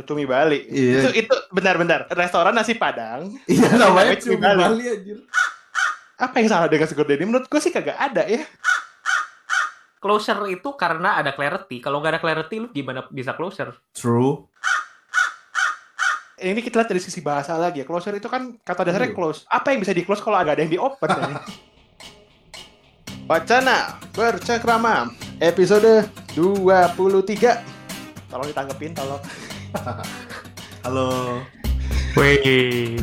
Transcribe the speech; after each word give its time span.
Cumi 0.00 0.24
Bali. 0.24 0.64
Iya. 0.64 1.12
Itu 1.12 1.28
itu 1.28 1.34
benar-benar 1.52 2.08
restoran 2.08 2.56
nasi 2.56 2.72
Padang. 2.72 3.28
Iya 3.44 3.76
namanya 3.76 4.16
Cumi 4.16 4.40
cumi 4.40 4.40
Bali. 4.40 4.62
Bali 4.64 4.84
anjir. 4.88 5.18
Apa 6.16 6.34
yang 6.40 6.48
salah 6.48 6.72
dengan 6.72 6.88
Sugar 6.88 7.04
Daddy? 7.04 7.28
Menurut 7.28 7.44
gue 7.44 7.60
sih 7.60 7.68
kagak 7.68 7.98
ada 7.98 8.24
ya. 8.24 8.46
Closure 9.98 10.50
itu 10.50 10.72
karena 10.74 11.14
ada 11.14 11.30
clarity. 11.30 11.78
Kalau 11.78 11.98
nggak 11.98 12.18
ada 12.18 12.20
clarity, 12.22 12.58
lu 12.58 12.70
gimana 12.70 13.06
bisa 13.06 13.36
closure? 13.36 13.70
True. 13.92 14.46
Ini 16.38 16.58
kita 16.58 16.82
lihat 16.82 16.90
dari 16.90 16.98
sisi 16.98 17.22
bahasa 17.22 17.54
lagi 17.54 17.82
ya. 17.82 17.86
Closure 17.86 18.18
itu 18.18 18.26
kan 18.26 18.58
kata 18.66 18.82
dasarnya 18.82 19.14
Iya. 19.14 19.18
close. 19.18 19.46
Apa 19.46 19.70
yang 19.70 19.78
bisa 19.78 19.94
di 19.94 20.02
close 20.02 20.18
kalau 20.18 20.38
agak 20.38 20.58
ada 20.58 20.62
yang 20.66 20.72
di 20.74 20.80
open? 20.80 21.06
ya? 21.06 21.38
Wacana 23.30 24.02
bercengkrama 24.10 25.10
episode 25.38 26.06
23. 26.34 27.62
Tolong 28.26 28.46
ditanggepin, 28.50 28.90
tolong. 28.92 29.22
Halo. 30.84 31.40
Wih. 32.18 33.00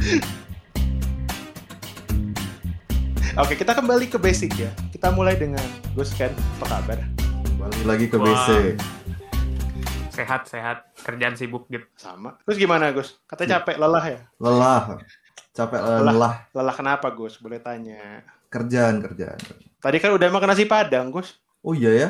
Oke, 3.40 3.54
kita 3.56 3.72
kembali 3.74 4.06
ke 4.12 4.20
basic 4.20 4.52
ya. 4.60 4.70
Kita 4.92 5.10
mulai 5.10 5.40
dengan 5.40 5.64
Gus 5.96 6.12
Ken, 6.14 6.30
apa 6.60 6.78
kabar? 6.78 7.00
Balik 7.58 7.84
lagi 7.88 8.06
ke 8.12 8.18
Wah. 8.20 8.26
BC. 8.28 8.50
Sehat, 10.14 10.46
sehat. 10.52 10.78
Kerjaan 11.00 11.40
sibuk 11.40 11.66
gitu. 11.72 11.88
Sama. 11.96 12.36
Terus 12.44 12.58
gimana 12.60 12.92
Gus? 12.92 13.16
Katanya 13.26 13.64
capek, 13.64 13.76
lelah 13.80 14.06
ya? 14.06 14.20
Lelah. 14.38 14.82
Capek 15.56 15.80
Lelah. 15.80 16.14
lelah. 16.14 16.34
Lelah 16.54 16.76
kenapa 16.76 17.08
Gus? 17.16 17.40
Boleh 17.40 17.64
tanya. 17.64 18.22
Kerjaan 18.52 19.00
kerjaan. 19.02 19.40
Tadi 19.80 19.98
kan 19.98 20.12
udah 20.14 20.28
makan 20.30 20.52
nasi 20.54 20.68
Padang, 20.68 21.10
Gus. 21.10 21.40
Oh 21.64 21.72
iya 21.74 21.92
ya? 21.96 22.10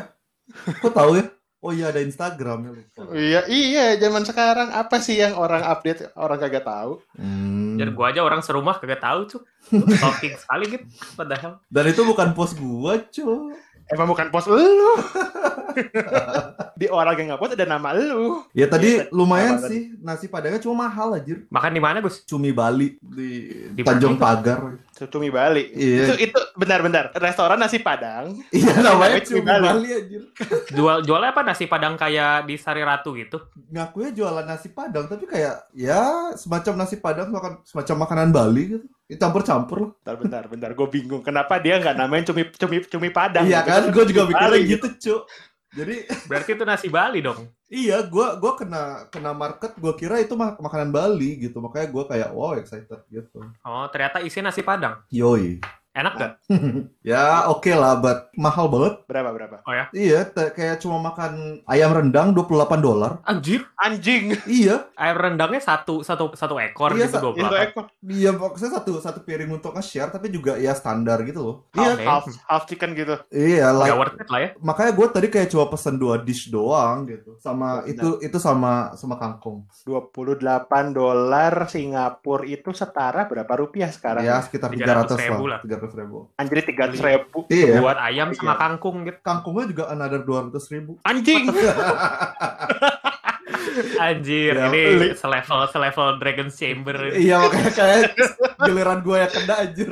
Kok 0.82 0.92
tahu 0.92 1.22
ya? 1.22 1.26
Oh 1.60 1.76
iya 1.76 1.92
ada 1.92 2.00
Instagram 2.00 2.58
ya 2.64 2.72
lupa. 2.72 3.02
Iya, 3.12 3.42
iya, 3.52 3.86
zaman 4.00 4.24
sekarang 4.24 4.72
apa 4.72 5.04
sih 5.04 5.20
yang 5.20 5.36
orang 5.36 5.60
update 5.60 6.08
orang 6.16 6.40
kagak 6.40 6.64
tahu? 6.64 7.04
Hmm. 7.20 7.76
Dan 7.76 7.92
gua 7.92 8.16
aja 8.16 8.24
orang 8.24 8.40
serumah 8.40 8.80
kagak 8.80 9.04
tahu, 9.04 9.28
cuk. 9.28 9.44
Talking 10.04 10.40
sekali 10.40 10.66
gitu. 10.72 10.86
Padahal. 11.20 11.60
Dan 11.68 11.84
itu 11.92 12.02
bukan 12.08 12.32
post 12.32 12.56
gua, 12.56 13.04
cuy. 13.12 13.60
Emang 13.90 14.06
bukan 14.06 14.30
pos 14.30 14.46
lu. 14.46 14.58
Di 16.80 16.88
orang 16.88 17.18
yang 17.18 17.28
nggak 17.34 17.42
post 17.42 17.54
ada 17.58 17.66
nama 17.66 17.90
lu. 17.92 18.46
Ya 18.54 18.70
tadi 18.70 19.02
Iya, 19.02 19.10
lumayan 19.12 19.58
tadi? 19.60 19.68
sih. 19.68 19.82
Nasi 20.00 20.26
padangnya 20.30 20.62
cuma 20.62 20.88
mahal 20.88 21.18
anjir. 21.18 21.44
Makan 21.50 21.72
di 21.74 21.82
mana, 21.82 21.98
Gus? 22.00 22.22
Cumi 22.24 22.54
Bali 22.54 22.96
di, 23.02 23.30
Di 23.74 23.82
Tanjung? 23.84 24.16
Pagar. 24.16 24.78
Cumi 25.10 25.34
Bali. 25.34 25.74
Iya. 25.74 26.06
Itu 26.06 26.14
itu 26.32 26.40
benar-benar 26.56 27.12
restoran 27.18 27.58
nasi 27.58 27.82
Padang. 27.82 28.38
Iya 28.52 28.78
namanya 28.80 28.94
Namanya 28.94 29.20
Cumi 29.26 29.40
Cumi 29.42 29.48
Bali. 29.48 29.68
Bali 29.68 29.90
anjir. 29.92 30.22
Jual 30.78 30.98
jualnya 31.04 31.30
apa 31.34 31.42
nasi 31.44 31.66
padang 31.66 31.96
kayak 31.98 32.46
di 32.46 32.56
Sari 32.56 32.86
Ratu 32.86 33.18
gitu? 33.18 33.42
Ngakunya 33.74 34.12
jualan 34.14 34.46
nasi 34.46 34.70
padang 34.70 35.10
tapi 35.10 35.26
kayak 35.26 35.66
ya 35.74 36.32
semacam 36.38 36.74
nasi 36.78 36.96
padang 37.02 37.34
makan 37.34 37.66
semacam 37.66 37.96
makanan 38.06 38.30
Bali 38.30 38.64
gitu. 38.78 38.86
Campur-campur 39.18 39.78
loh. 39.82 39.92
Bentar, 39.98 40.16
bentar, 40.22 40.44
bentar. 40.46 40.70
Gue 40.78 40.88
bingung. 40.92 41.26
Kenapa 41.26 41.58
dia 41.58 41.82
nggak 41.82 41.98
namain 41.98 42.22
cumi 42.22 42.46
cumi 42.54 42.86
cumi 42.86 43.10
Padang? 43.10 43.50
Iya 43.50 43.66
kan? 43.66 43.90
Gue 43.90 44.06
juga 44.06 44.30
mikirnya 44.30 44.62
gitu, 44.62 44.88
Cuk. 45.02 45.22
Jadi 45.70 46.02
Berarti 46.26 46.58
itu 46.58 46.66
nasi 46.66 46.90
Bali 46.90 47.22
dong. 47.22 47.46
iya, 47.70 48.02
gua 48.02 48.42
gua 48.42 48.58
kena 48.58 49.06
kena 49.14 49.38
market, 49.38 49.78
gua 49.78 49.94
kira 49.94 50.18
itu 50.18 50.34
mak- 50.34 50.58
makanan 50.58 50.90
Bali 50.90 51.38
gitu. 51.38 51.62
Makanya 51.62 51.94
gua 51.94 52.10
kayak 52.10 52.34
wow 52.34 52.58
excited 52.58 52.98
gitu. 53.06 53.38
Oh, 53.62 53.86
ternyata 53.94 54.18
isi 54.26 54.42
nasi 54.42 54.66
padang. 54.66 54.98
Yoi. 55.14 55.62
Enak 56.00 56.14
gak? 56.16 56.32
Ya 57.04 57.48
oke 57.48 57.72
lah, 57.72 57.98
but 57.98 58.30
mahal 58.34 58.70
banget. 58.70 59.02
Berapa 59.04 59.30
berapa? 59.30 59.56
Oh 59.64 59.74
ya? 59.74 59.90
Iya, 59.92 60.24
kayak 60.30 60.78
cuma 60.78 61.02
makan 61.02 61.60
ayam 61.66 61.90
rendang 61.90 62.32
28 62.32 62.46
dolar. 62.80 63.18
Anjir, 63.24 63.66
Anjing. 63.76 64.38
Iya, 64.46 64.88
air 64.94 65.18
rendangnya 65.18 65.58
satu 65.60 66.00
satu 66.00 66.32
satu 66.34 66.56
ekor 66.56 66.94
Iya, 66.94 67.08
gitu 67.08 67.12
sa- 67.12 67.24
dua 67.24 67.34
Itu 67.34 67.56
ekor. 67.58 67.86
iya 68.06 68.30
maksudnya 68.30 68.78
satu 68.78 68.92
satu 68.98 69.20
piring 69.22 69.50
untuk 69.52 69.74
nge-share 69.74 70.08
tapi 70.08 70.30
juga 70.30 70.56
ya 70.56 70.72
standar 70.72 71.20
gitu 71.24 71.42
loh. 71.42 71.56
Oh, 71.68 71.82
Iya. 71.82 71.98
Half 72.00 72.26
half 72.46 72.64
chicken 72.66 72.94
gitu. 72.94 73.18
iya 73.30 73.72
like 73.72 73.90
Gak 73.90 73.98
worth 73.98 74.18
it 74.18 74.30
lah 74.30 74.40
ya. 74.40 74.50
makanya 74.60 74.92
gue 74.94 75.08
tadi 75.10 75.28
kayak 75.28 75.50
cuma 75.50 75.66
pesen 75.68 75.96
dua 75.96 76.16
dish 76.18 76.48
doang 76.48 77.04
gitu. 77.06 77.36
Sama 77.38 77.70
Oh, 77.80 77.88
itu 77.88 78.08
itu 78.20 78.38
sama 78.38 78.94
sama 78.94 79.16
kangkung. 79.16 79.66
28 79.84 80.30
dolar 80.92 81.66
Singapura 81.66 82.46
itu 82.46 82.70
setara 82.72 83.26
berapa 83.26 83.50
rupiah 83.56 83.90
sekarang? 83.90 84.22
Ya 84.22 84.38
sekitar 84.40 84.70
300 84.70 85.10
300 85.10 85.26
ribu 85.26 85.44
lah, 85.46 85.60
lah. 85.60 85.80
300 85.80 85.89
ribu. 85.92 86.18
Anjir 86.36 86.60
300 86.60 87.00
ribu. 87.00 87.38
Iya. 87.48 87.80
Buat 87.80 87.98
ayam 87.98 88.32
sama 88.32 88.52
Iya. 88.52 88.60
kangkung 88.60 88.96
gitu. 89.04 89.18
Kangkungnya 89.20 89.66
juga 89.68 89.84
another 89.88 90.22
200 90.22 90.52
ribu. 90.70 90.92
Anjing. 91.04 91.48
Anjir, 94.00 94.54
Ya, 94.54 94.68
ini 94.68 94.82
li- 94.96 95.16
selevel 95.16 95.66
selevel 95.68 96.18
Dragon's 96.18 96.56
Chamber. 96.56 96.96
iya 97.12 97.40
makanya 97.40 97.72
kayak 97.72 98.02
giliran 98.60 99.00
gue 99.02 99.18
yang 99.18 99.32
kena 99.32 99.56
anjir. 99.60 99.90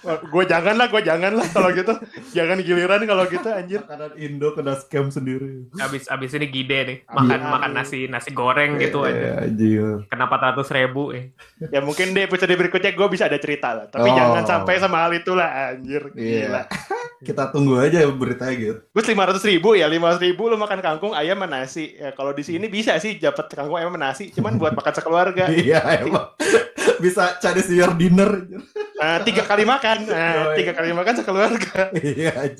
Gue 0.00 0.44
jangan 0.44 0.74
lah, 0.74 0.86
gue 0.86 1.02
jangan 1.02 1.32
lah 1.34 1.46
kalau 1.48 1.70
gitu. 1.70 1.92
Jangan 2.30 2.60
giliran 2.60 3.02
kalau 3.02 3.24
gitu 3.26 3.48
anjir. 3.48 3.80
Makanan 3.82 4.12
Indo 4.14 4.52
kena 4.52 4.74
scam 4.74 5.08
sendiri. 5.08 5.66
Abis 5.76 6.06
abis 6.06 6.34
ini 6.34 6.46
gide 6.46 6.78
nih, 6.82 6.98
makan 7.04 7.38
Iya. 7.38 7.50
makan 7.50 7.70
nasi 7.72 7.98
nasi 8.06 8.30
goreng 8.30 8.78
gitu 8.78 9.02
aja. 9.02 9.16
Iya, 9.16 9.32
anjir. 9.44 9.86
Kena 10.06 10.24
400 10.26 10.68
ribu 10.70 11.02
eh. 11.10 11.34
Ya 11.68 11.80
mungkin 11.80 12.12
deh 12.12 12.24
episode 12.24 12.50
berikutnya 12.50 12.92
gue 12.92 13.08
bisa 13.08 13.26
ada 13.26 13.38
cerita 13.38 13.74
lah. 13.74 13.86
Tapi 13.86 14.08
Oh. 14.08 14.14
jangan 14.14 14.44
sampai 14.44 14.74
sama 14.78 15.02
hal 15.02 15.12
itulah 15.12 15.48
anjir. 15.72 16.02
Gila. 16.12 16.18
Iya. 16.18 16.62
Kita 17.18 17.50
tunggu 17.50 17.74
aja 17.76 18.06
beritanya 18.08 18.54
gitu. 18.54 18.78
Gus 18.88 19.02
500 19.04 19.42
ribu 19.42 19.74
ya, 19.74 19.90
500 19.90 20.22
ribu 20.22 20.46
lu 20.46 20.54
makan 20.54 20.78
kangkung 20.78 21.12
ayam 21.12 21.34
sama 21.34 21.50
nasi. 21.50 21.98
Ya 21.98 22.14
kalau 22.14 22.30
di 22.30 22.46
sini 22.46 22.70
bisa 22.70 22.94
sih 22.96 23.18
dapat 23.18 23.50
kangkung 23.50 23.74
ayam 23.74 23.90
sama 23.90 23.98
nasi, 23.98 24.30
cuman 24.30 24.54
buat 24.54 24.70
makan 24.72 24.92
sekeluarga. 24.94 25.44
Iya 25.58 25.82
emang. 25.98 26.30
Bisa 26.98 27.38
Chinese 27.38 27.68
New 27.68 27.78
Year 27.78 27.92
dinner. 27.94 28.30
Nah, 28.98 29.22
tiga 29.22 29.42
kali 29.42 29.62
makan, 29.62 29.87
nah, 29.96 30.52
Yoi. 30.52 30.56
tiga 30.60 30.72
kali 30.76 30.92
makan 30.92 31.14
sekeluarga. 31.16 31.90
Iya. 32.04 32.50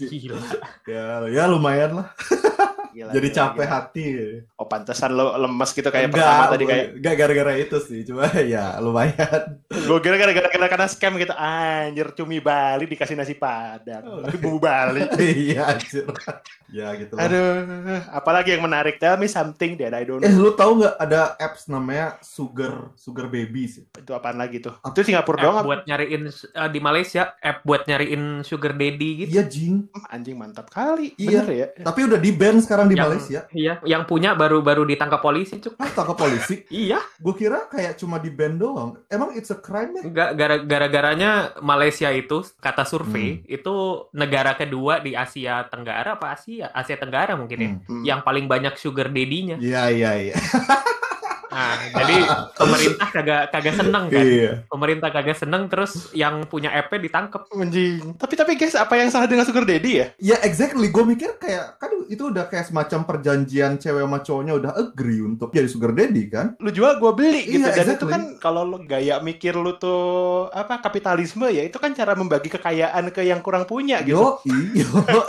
Ya, 0.89 1.05
ya 1.29 1.45
lumayan 1.51 2.01
lah. 2.01 2.09
Gila, 2.99 3.11
Jadi 3.11 3.29
gila, 3.29 3.39
capek 3.39 3.63
gila. 3.63 3.71
hati. 3.73 4.07
Oh 4.53 4.67
pantesan 4.67 5.11
lo 5.13 5.31
lemes 5.37 5.71
gitu 5.71 5.87
kayak 5.87 6.09
Enggak, 6.09 6.19
pertama 6.19 6.45
tadi 6.49 6.65
kayak 6.67 6.87
enggak 6.97 7.15
gara-gara 7.15 7.53
itu 7.57 7.77
sih. 7.81 8.01
Cuma 8.03 8.27
ya 8.49 8.65
lumayan. 8.79 9.43
gue 9.69 9.99
kira 10.01 10.17
gara-gara 10.17 10.49
gara 10.49 10.67
karena 10.67 10.87
scam 10.87 11.15
gitu 11.15 11.31
anjir 11.33 12.11
cumi 12.13 12.39
Bali 12.39 12.85
dikasih 12.87 13.15
nasi 13.15 13.35
padang 13.35 14.01
Oh. 14.01 14.19
tapi 14.21 14.37
bumbu 14.37 14.59
Bali 14.59 15.07
iya 15.47 15.71
anjir. 15.71 16.03
Ya 16.67 16.91
gitu 16.93 17.15
lah. 17.15 17.25
aduh 17.25 17.65
apalagi 18.11 18.53
yang 18.53 18.61
menarik 18.61 18.97
tell 18.97 19.15
me 19.15 19.27
something 19.27 19.77
that 19.77 19.93
I 19.93 20.03
don't 20.03 20.19
Eh 20.19 20.27
know 20.27 20.43
lu 20.43 20.53
tahu 20.53 20.81
nggak 20.81 20.97
ada 20.99 21.21
apps 21.37 21.65
namanya 21.67 22.19
Sugar 22.21 22.93
Sugar 22.95 23.27
Babies? 23.27 23.81
itu 23.89 24.11
apaan 24.11 24.37
lagi 24.37 24.59
tuh 24.59 24.75
itu 24.83 25.01
Singapura 25.03 25.37
App 25.37 25.45
doang 25.45 25.57
apa? 25.57 25.67
buat 25.67 25.81
nyariin 25.85 26.23
eh, 26.27 26.69
di 26.69 26.81
Malaysia, 26.81 27.33
app 27.35 27.63
buat 27.63 27.85
nyariin 27.85 28.25
sugar 28.43 28.73
daddy 28.73 29.11
gitu. 29.23 29.31
Iya 29.31 29.45
jing. 29.45 29.87
anjing 30.09 30.35
mantap 30.35 30.69
kali 30.69 31.13
Iya. 31.15 31.41
bener 31.41 31.49
ya 31.51 31.67
Tapi 31.85 32.01
udah 32.03 32.19
di 32.19 32.31
ban 32.31 32.57
sekarang 32.59 32.88
di 32.89 32.95
Yang- 32.95 33.07
Malaysia. 33.07 33.41
Iya, 33.51 33.75
yang 33.85 34.03
punya 34.03 34.33
baru-baru 34.33 34.83
ditangkap 34.85 35.19
polisi, 35.19 35.57
cuk. 35.57 35.77
Ah, 35.77 35.89
tangkap 35.89 36.17
polisi. 36.17 36.65
Iya, 36.85 36.99
Gue 37.17 37.35
kira 37.35 37.67
kayak 37.67 37.97
cuma 37.97 38.17
di 38.17 38.29
ban 38.29 38.55
doang. 38.55 38.97
Emang 39.07 39.33
it's 39.33 39.49
a 39.49 39.57
crime 39.57 39.93
ya? 39.93 40.03
Enggak, 40.03 40.31
gara- 40.35 40.63
gara-garanya 40.63 41.31
Malaysia 41.59 42.09
itu 42.09 42.41
kata 42.57 42.83
survei 42.83 43.07
Hmm. 43.39 43.45
itu 43.47 43.75
negara 44.11 44.53
kedua 44.53 44.99
di 44.99 45.13
Asia 45.13 45.63
Tenggara 45.65 46.15
apa 46.15 46.33
Asia? 46.33 46.71
Asia 46.71 46.97
Tenggara 46.97 47.35
mungkin 47.35 47.59
ya. 47.59 47.71
Hmm. 47.81 48.03
Yang 48.03 48.21
paling 48.23 48.47
banyak 48.47 48.75
sugar 48.75 49.09
daddy-nya. 49.09 49.57
Iya 49.59 49.83
iya 49.89 50.11
iya. 50.19 50.35
Nah, 51.59 51.75
jadi 51.93 52.17
pemerintah 52.55 53.09
kagak 53.11 53.43
kagak 53.51 53.75
seneng 53.75 54.05
kan. 54.07 54.23
Iya. 54.23 54.53
Pemerintah 54.65 55.09
kagak 55.11 55.35
seneng 55.35 55.67
terus 55.67 55.93
yang 56.13 56.47
punya 56.47 56.71
app-nya 56.71 57.01
ditangkep. 57.01 57.43
anjing 57.51 58.15
tapi 58.15 58.35
tapi 58.35 58.53
guys 58.55 58.73
apa 58.73 58.95
yang 58.95 59.09
salah 59.09 59.27
dengan 59.27 59.43
sugar 59.43 59.65
daddy 59.65 59.91
ya 59.97 60.07
Ya 60.19 60.37
exactly. 60.41 60.87
Gue 60.89 61.03
mikir 61.05 61.35
kayak 61.37 61.77
kan 61.77 61.91
itu 62.07 62.23
udah 62.25 62.47
kayak 62.47 62.65
semacam 62.65 63.03
perjanjian 63.05 63.77
cewek 63.77 64.01
sama 64.01 64.19
cowoknya 64.21 64.55
udah 64.55 64.73
agree 64.73 65.21
untuk 65.21 65.51
jadi 65.51 65.67
sugar 65.67 65.91
daddy 65.91 66.25
kan? 66.27 66.55
lu 66.59 66.71
jual 66.71 66.97
gue 66.97 67.13
beli 67.13 67.43
gitu 67.49 67.59
Iya, 67.61 67.75
dan 67.75 67.87
itu 67.89 67.93
exactly. 67.99 68.13
kan 68.13 68.23
kalau 68.39 68.63
lo 68.63 68.79
gaya 68.81 69.19
mikir 69.19 69.53
lu 69.53 69.75
tuh 69.75 69.99
apa 70.51 70.79
kapitalisme 70.79 71.45
ya 71.47 71.63
itu 71.63 71.77
kan 71.77 71.91
cara 71.91 72.13
membagi 72.13 72.49
kekayaan 72.49 73.11
ke 73.11 73.23
yang 73.23 73.41
kurang 73.41 73.65
punya 73.65 74.01
gitu 74.01 74.39
Yo 74.39 74.39
yo 74.77 75.21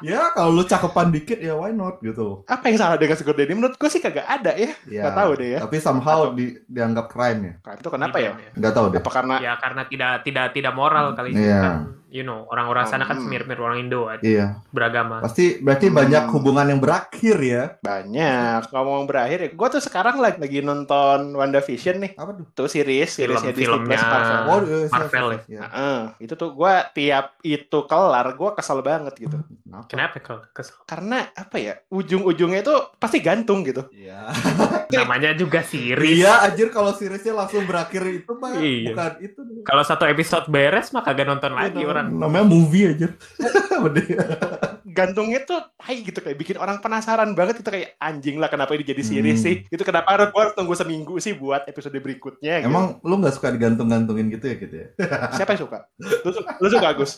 Ya 0.00 0.32
kalau 0.32 0.50
lu 0.50 0.64
cakepan 0.64 1.10
dikit 1.10 1.36
ya 1.36 1.52
why 1.52 1.70
not 1.70 2.00
gitu. 2.00 2.40
apa 2.46 2.64
yang 2.66 2.78
salah 2.78 2.96
dengan 2.96 3.14
sugar 3.14 3.34
daddy 3.34 3.52
menurut 3.52 3.76
gue 3.76 3.88
sih 3.88 4.00
kagak 4.00 4.24
ada 4.24 4.56
ya 4.56 4.72
Ya. 4.88 5.09
Nggak 5.10 5.18
tahu 5.18 5.30
deh 5.34 5.48
ya. 5.50 5.58
Tapi 5.60 5.76
somehow 5.78 6.18
di, 6.32 6.46
dianggap 6.64 7.06
crime 7.06 7.40
ya. 7.42 7.54
Nah, 7.60 7.74
itu 7.74 7.88
kenapa 7.88 8.16
ya 8.16 8.30
Nggak 8.54 8.72
tahu 8.72 8.86
deh. 8.88 8.98
apa 8.98 9.10
karena 9.10 9.34
Ya 9.38 9.52
karena 9.56 9.82
tidak 9.84 10.12
tidak 10.22 10.46
tidak 10.54 10.72
moral 10.72 11.12
kali 11.12 11.34
Iya. 11.34 11.60
kan 11.60 11.99
you 12.10 12.20
know, 12.20 12.44
orang-orang 12.46 12.84
sana 12.84 13.02
kan 13.04 13.16
Hmm. 13.16 13.26
mirip-mirip 13.26 13.58
orang 13.58 13.78
Indo 13.80 14.04
kan, 14.04 14.18
Iya. 14.20 14.58
beragama. 14.68 15.22
Pasti 15.22 15.58
berarti 15.58 15.86
Hmm. 15.86 15.96
banyak 15.96 16.24
hubungan 16.28 16.66
yang 16.66 16.78
berakhir 16.78 17.36
ya. 17.38 17.62
Banyak. 17.80 18.68
Ngomong 18.68 19.06
berakhir 19.06 19.38
ya. 19.40 19.50
Gue 19.50 19.68
tuh 19.68 19.78
sekarang 19.78 20.18
lagi, 20.18 20.36
lagi 20.36 20.58
nonton 20.60 21.32
WandaVision 21.32 21.96
nih. 21.98 22.12
Apa 22.14 22.34
tuh? 22.34 22.44
Tuh 22.52 22.66
series, 22.66 23.08
seriesnya 23.08 23.50
Disney. 23.50 23.78
Plus 23.80 24.02
Marvel. 24.02 24.40
Oh, 24.44 24.58
iya, 24.60 24.78
siap, 24.82 24.92
Marvel 24.92 25.26
siap, 25.30 25.42
siap. 25.46 25.62
Heeh, 25.64 26.00
itu 26.20 26.34
tuh 26.34 26.50
gue 26.52 26.74
tiap 26.92 27.26
itu 27.40 27.78
kelar, 27.82 28.26
gue 28.32 28.50
kesel 28.52 28.80
banget 28.80 29.14
gitu. 29.16 29.36
Kenapa? 29.62 29.86
Kenapa 29.86 30.16
kalau 30.18 30.42
kesel? 30.50 30.76
Karena 30.82 31.30
apa 31.30 31.56
ya, 31.56 31.78
ujung-ujungnya 31.88 32.60
itu 32.60 32.74
pasti 32.96 33.18
gantung 33.20 33.62
gitu. 33.62 33.86
Iya. 33.90 34.26
Namanya 34.92 35.30
juga 35.32 35.62
series. 35.62 36.18
Iya, 36.18 36.42
anjir 36.42 36.68
kalau 36.68 36.90
seriesnya 36.90 37.30
langsung 37.32 37.62
berakhir 37.62 38.02
itu 38.04 38.32
mah 38.32 38.50
Iya. 38.52 38.90
bukan 38.90 39.12
itu. 39.20 39.40
Kalau 39.62 39.82
satu 39.82 40.04
episode 40.04 40.48
beres 40.48 40.90
mah 40.90 41.00
kagak 41.00 41.24
nonton 41.24 41.52
lagi 41.52 41.78
Iya, 41.78 41.86
orang. 42.02 42.16
Namanya 42.16 42.46
movie 42.46 42.84
aja. 42.88 43.08
Gantungnya 44.90 45.40
tuh, 45.42 45.60
hai 45.78 46.00
gitu 46.00 46.18
kayak 46.18 46.34
bikin 46.34 46.56
orang 46.56 46.78
penasaran 46.78 47.32
banget 47.32 47.58
gitu 47.58 47.70
kayak 47.70 47.94
anjing 47.96 48.36
lah 48.36 48.48
kenapa 48.48 48.72
ini 48.72 48.82
jadi 48.82 49.00
series 49.00 49.38
Hmm. 49.38 49.46
sih? 49.46 49.54
Itu 49.68 49.82
kenapa 49.82 50.10
harus 50.10 50.28
gua 50.28 50.40
harus 50.42 50.54
tunggu 50.54 50.74
seminggu 50.74 51.14
sih 51.16 51.32
buat 51.32 51.62
episode 51.64 51.94
berikutnya? 51.94 52.58
Gitu. 52.58 52.66
Emang 52.66 52.98
lu 53.00 53.14
nggak 53.16 53.32
suka 53.32 53.48
digantung-gantungin 53.50 54.28
gitu 54.28 54.44
ya 54.44 54.56
gitu 54.56 54.74
ya? 54.74 54.86
siapa 55.36 55.54
yang 55.54 55.62
suka? 55.62 55.78
Lu, 55.96 56.30
lu 56.58 56.68
suka 56.68 56.88
Gus? 56.92 57.12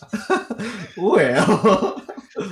Well, 0.95 1.49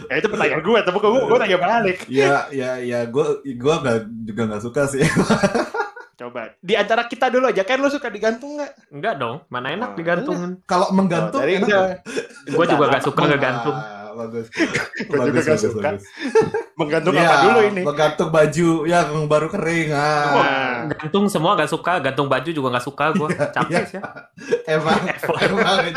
Ya 0.06 0.20
itu 0.20 0.28
pertanyaan 0.28 0.60
gue, 0.60 0.78
tapi 0.78 0.96
gue 0.98 1.08
gue 1.08 1.38
tanya 1.38 1.58
balik. 1.58 1.98
ya 2.06 2.44
ya 2.50 2.76
ya 2.76 3.00
gue 3.06 3.24
gue 3.42 3.74
nggak 3.76 3.98
juga 4.24 4.42
nggak 4.46 4.62
suka 4.62 4.82
sih. 4.86 5.00
Coba 6.20 6.52
di 6.60 6.76
antara 6.76 7.08
kita 7.08 7.32
dulu 7.32 7.48
aja 7.48 7.64
kan 7.64 7.80
lu 7.80 7.88
suka 7.88 8.12
digantung 8.12 8.60
nggak? 8.60 8.92
Enggak 8.92 9.16
dong, 9.16 9.40
mana 9.48 9.72
enak 9.72 9.88
Oh, 9.88 9.96
digantungin. 9.96 10.60
Kalau 10.68 10.92
menggantung 10.92 11.40
Oh, 11.40 11.48
enak? 11.48 12.04
Gue 12.44 12.64
juga 12.68 12.84
gak 12.92 13.04
suka 13.08 13.22
ngegantung. 13.24 13.78
bagus. 14.10 14.52
Gua 15.08 15.24
juga 15.32 15.40
nggak 15.40 15.60
suka. 15.64 15.90
menggantung 16.80 17.14
Iya, 17.16 17.24
apa 17.24 17.36
dulu 17.40 17.60
ini? 17.72 17.82
Menggantung 17.88 18.28
baju 18.28 18.68
yang 18.84 19.08
baru 19.32 19.48
kering. 19.48 19.88
Ah. 19.96 20.84
Gantung 20.92 21.24
semua 21.32 21.56
gak 21.56 21.72
suka, 21.72 22.04
gantung 22.04 22.28
baju 22.28 22.50
juga 22.52 22.68
gak 22.76 22.84
suka 22.84 23.16
gue. 23.16 23.28
Capek 23.56 23.84
iya. 23.88 23.96
ya. 23.96 24.02
Emang 24.76 25.00
emang. 25.24 25.88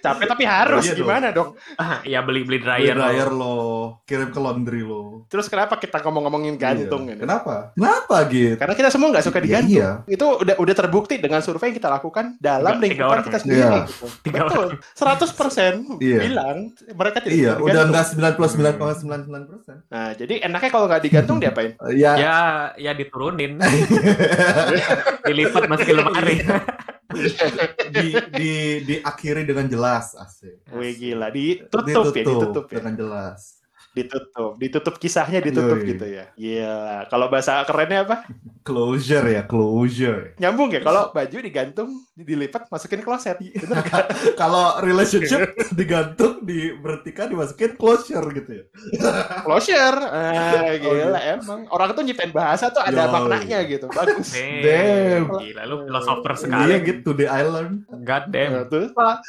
Capek 0.00 0.26
tapi 0.26 0.44
harus 0.44 0.82
Iya 0.82 0.94
gimana 0.94 1.28
dong? 1.28 1.52
Ah, 1.74 2.00
ya 2.02 2.20
beli-beli 2.20 2.56
Dryer, 2.58 2.92
dryer. 2.92 2.96
dryer 2.96 3.30
lo, 3.30 3.58
kirim 4.02 4.28
ke 4.28 4.36
laundry 4.36 4.80
lo. 4.80 5.24
Terus 5.26 5.46
kenapa 5.46 5.76
kita 5.76 6.00
ngomong-ngomongin 6.00 6.56
gantung 6.56 7.04
Iya. 7.04 7.14
ini? 7.14 7.20
Kenapa? 7.20 7.70
Kenapa 7.72 8.16
gitu? 8.26 8.56
Karena 8.56 8.74
kita 8.74 8.88
semua 8.88 9.08
nggak 9.10 9.22
suka 9.22 9.38
Ya, 9.38 9.44
digantung. 9.44 9.72
iya. 9.72 9.90
Itu 10.06 10.26
udah 10.36 10.56
udah 10.56 10.74
terbukti 10.74 11.14
dengan 11.16 11.40
survei 11.40 11.68
yang 11.68 11.76
kita 11.76 11.88
lakukan 11.88 12.24
dalam 12.36 12.72
Tiga- 12.72 12.80
tiga 12.80 12.82
lingkungan 12.82 13.12
orang. 13.12 13.24
kita 13.24 13.38
sendiri. 13.38 13.60
Iya. 13.60 13.80
Gitu. 13.82 14.06
Tiga 14.22 14.40
Betul. 14.42 14.68
100% 14.92 15.74
Iya. 15.98 16.18
bilang 16.20 16.58
mereka 16.90 17.18
tidak 17.20 17.36
Iya, 17.36 17.52
udah 17.54 17.60
digantung. 17.60 17.86
enggak 17.86 18.04
99,99 18.06 19.44
persen. 19.46 19.76
Nah, 19.86 20.10
jadi 20.12 20.34
enaknya 20.42 20.70
kalau 20.70 20.86
nggak 20.86 21.02
digantung 21.02 21.36
diapain? 21.38 21.72
Ya, 21.92 22.12
Ya, 22.16 22.38
ya 22.76 22.92
diturunin. 22.92 23.60
Dilipat 25.26 25.62
masukin 25.66 25.96
lemari. 25.96 26.36
di, 27.94 28.06
di 28.32 28.50
diakhiri 28.86 29.42
dengan 29.44 29.66
jelas 29.66 30.16
asik. 30.16 30.64
Wih 30.74 30.94
gila, 30.96 31.28
ditutup, 31.30 32.14
ya, 32.14 32.24
ditutup 32.24 32.66
ya. 32.70 32.74
dengan 32.80 32.94
jelas. 32.96 33.59
Ditutup, 33.90 34.54
ditutup 34.54 34.94
kisahnya 34.96 35.42
ditutup 35.42 35.74
Yoi. 35.76 35.88
gitu 35.90 36.06
ya. 36.06 36.24
Gila. 36.32 37.10
Kalau 37.10 37.26
bahasa 37.26 37.58
kerennya 37.64 38.06
apa? 38.06 38.22
Closure 38.60 39.26
ya, 39.26 39.42
closure. 39.42 40.38
Nyambung 40.38 40.70
ya 40.70 40.78
kalau 40.78 41.10
baju 41.10 41.36
digantung, 41.36 41.90
dilipat, 42.14 42.70
masukin 42.70 43.00
kloset. 43.00 43.34
Iya. 43.40 43.56
Bener? 43.58 43.82
Kalau 44.40 44.78
relationship 44.78 45.42
digantung, 45.72 46.44
diberhentikan, 46.44 47.26
dimasukin 47.26 47.74
closure 47.74 48.22
gitu 48.30 48.50
ya. 48.52 48.64
Closure. 49.48 49.98
Ah, 50.04 50.76
gila 50.76 51.10
Oh, 51.10 51.16
emang. 51.18 51.60
Orang 51.68 51.90
tuh 51.92 52.04
nyiptain 52.04 52.30
bahasa 52.30 52.68
tuh 52.68 52.78
ada 52.78 53.08
Yoi. 53.08 53.10
maknanya 53.10 53.58
gitu. 53.64 53.86
Bagus. 53.90 54.36
Damn. 54.36 55.24
Gila, 55.32 55.62
lu 55.64 55.76
filosofer 55.88 56.30
Iya 56.30 56.38
sekali. 56.38 56.74
gitu, 56.86 57.10
the 57.12 57.26
island. 57.26 57.72
God 58.04 58.24
damn. 58.28 58.50
Nah, 58.54 58.64
tuh 58.68 58.92
sel- 58.92 59.20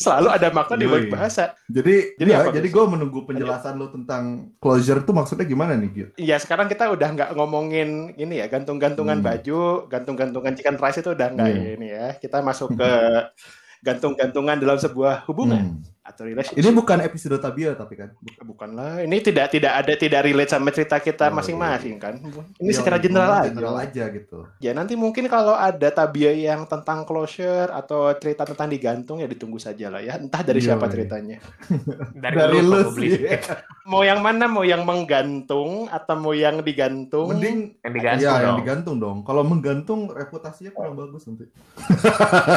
selalu 0.00 0.28
ada 0.32 0.48
makna 0.50 0.74
di 0.74 0.86
balik 0.88 1.08
bahasa. 1.08 1.54
Jadi, 1.68 2.16
Jadi 2.16 2.30
ya, 2.30 2.40
apa, 2.42 2.50
jadi 2.50 2.66
gue 2.66 2.84
menunggu 2.88 3.20
penjelasan 3.24 3.76
lo 3.76 3.91
tentang 3.92 4.50
closure 4.56 5.04
tuh 5.04 5.12
maksudnya 5.12 5.44
gimana 5.44 5.76
nih, 5.76 5.90
Gil? 5.92 6.08
Iya, 6.16 6.40
sekarang 6.40 6.66
kita 6.66 6.88
udah 6.88 7.08
nggak 7.12 7.30
ngomongin 7.36 8.16
ini 8.16 8.40
ya, 8.40 8.48
gantung-gantungan 8.48 9.20
Hmm. 9.20 9.26
baju, 9.28 9.60
gantung-gantungan 9.86 10.56
chicken 10.56 10.80
rice 10.80 11.04
itu 11.04 11.12
udah 11.12 11.28
nggak 11.30 11.48
Hmm. 11.52 11.74
ini 11.76 11.88
ya. 11.92 12.06
Kita 12.16 12.40
masuk 12.40 12.72
ke 12.74 12.90
gantung-gantungan 13.86 14.56
dalam 14.62 14.78
sebuah 14.78 15.26
hubungan 15.28 15.76
Hmm. 15.76 15.82
Atau 16.12 16.22
relationship. 16.22 16.60
Ini 16.60 16.70
bukan 16.70 16.98
episode 17.00 17.36
Tabia 17.36 17.72
tapi 17.72 17.94
kan? 17.96 18.12
bukanlah. 18.42 19.00
Ini 19.00 19.16
tidak 19.18 19.48
tidak 19.50 19.72
ada 19.72 19.92
tidak 19.94 20.20
relate 20.22 20.50
sama 20.50 20.68
cerita 20.68 20.96
kita 20.98 21.26
Oh, 21.26 21.34
masing-masing 21.34 21.96
kan. 21.96 22.20
Ini 22.58 22.68
Ya, 22.68 22.76
secara 22.76 22.96
general 22.96 23.26
ngomong 23.26 23.40
aja. 23.40 23.50
General 23.50 23.76
aja 23.78 24.04
gitu. 24.10 24.38
Ya 24.58 24.72
nanti 24.72 24.94
mungkin 24.94 25.24
kalau 25.26 25.54
ada 25.54 25.88
tabia 25.88 26.30
yang 26.30 26.66
tentang 26.66 27.02
closure 27.02 27.68
atau 27.68 28.12
cerita 28.14 28.44
tentang 28.44 28.68
digantung 28.68 29.16
ya 29.16 29.26
ditunggu 29.26 29.56
saja 29.56 29.88
lah 29.88 29.98
ya. 29.98 30.16
Entah 30.16 30.42
dari 30.42 30.58
Iya, 30.58 30.66
siapa 30.68 30.84
iya. 30.84 30.92
ceritanya. 30.92 31.36
Dari, 32.22 32.36
Dari 32.36 32.58
lu, 32.60 32.80
sih. 32.92 33.10
Mau 33.90 34.02
yang 34.02 34.20
mana? 34.20 34.44
Mau 34.44 34.62
yang 34.62 34.82
menggantung 34.82 35.88
atau 35.88 36.14
mau 36.14 36.30
yang 36.30 36.60
digantung? 36.60 37.30
Mending 37.30 37.74
Yang 37.80 37.92
digantung 37.92 38.22
Iya, 38.22 38.32
yang 38.32 38.44
dong. 38.44 38.58
digantung 38.60 38.96
dong. 38.98 39.18
Kalau 39.22 39.42
menggantung 39.42 40.00
reputasinya 40.06 40.70
kurang 40.70 40.94
bagus 40.94 41.26
nanti. 41.26 41.46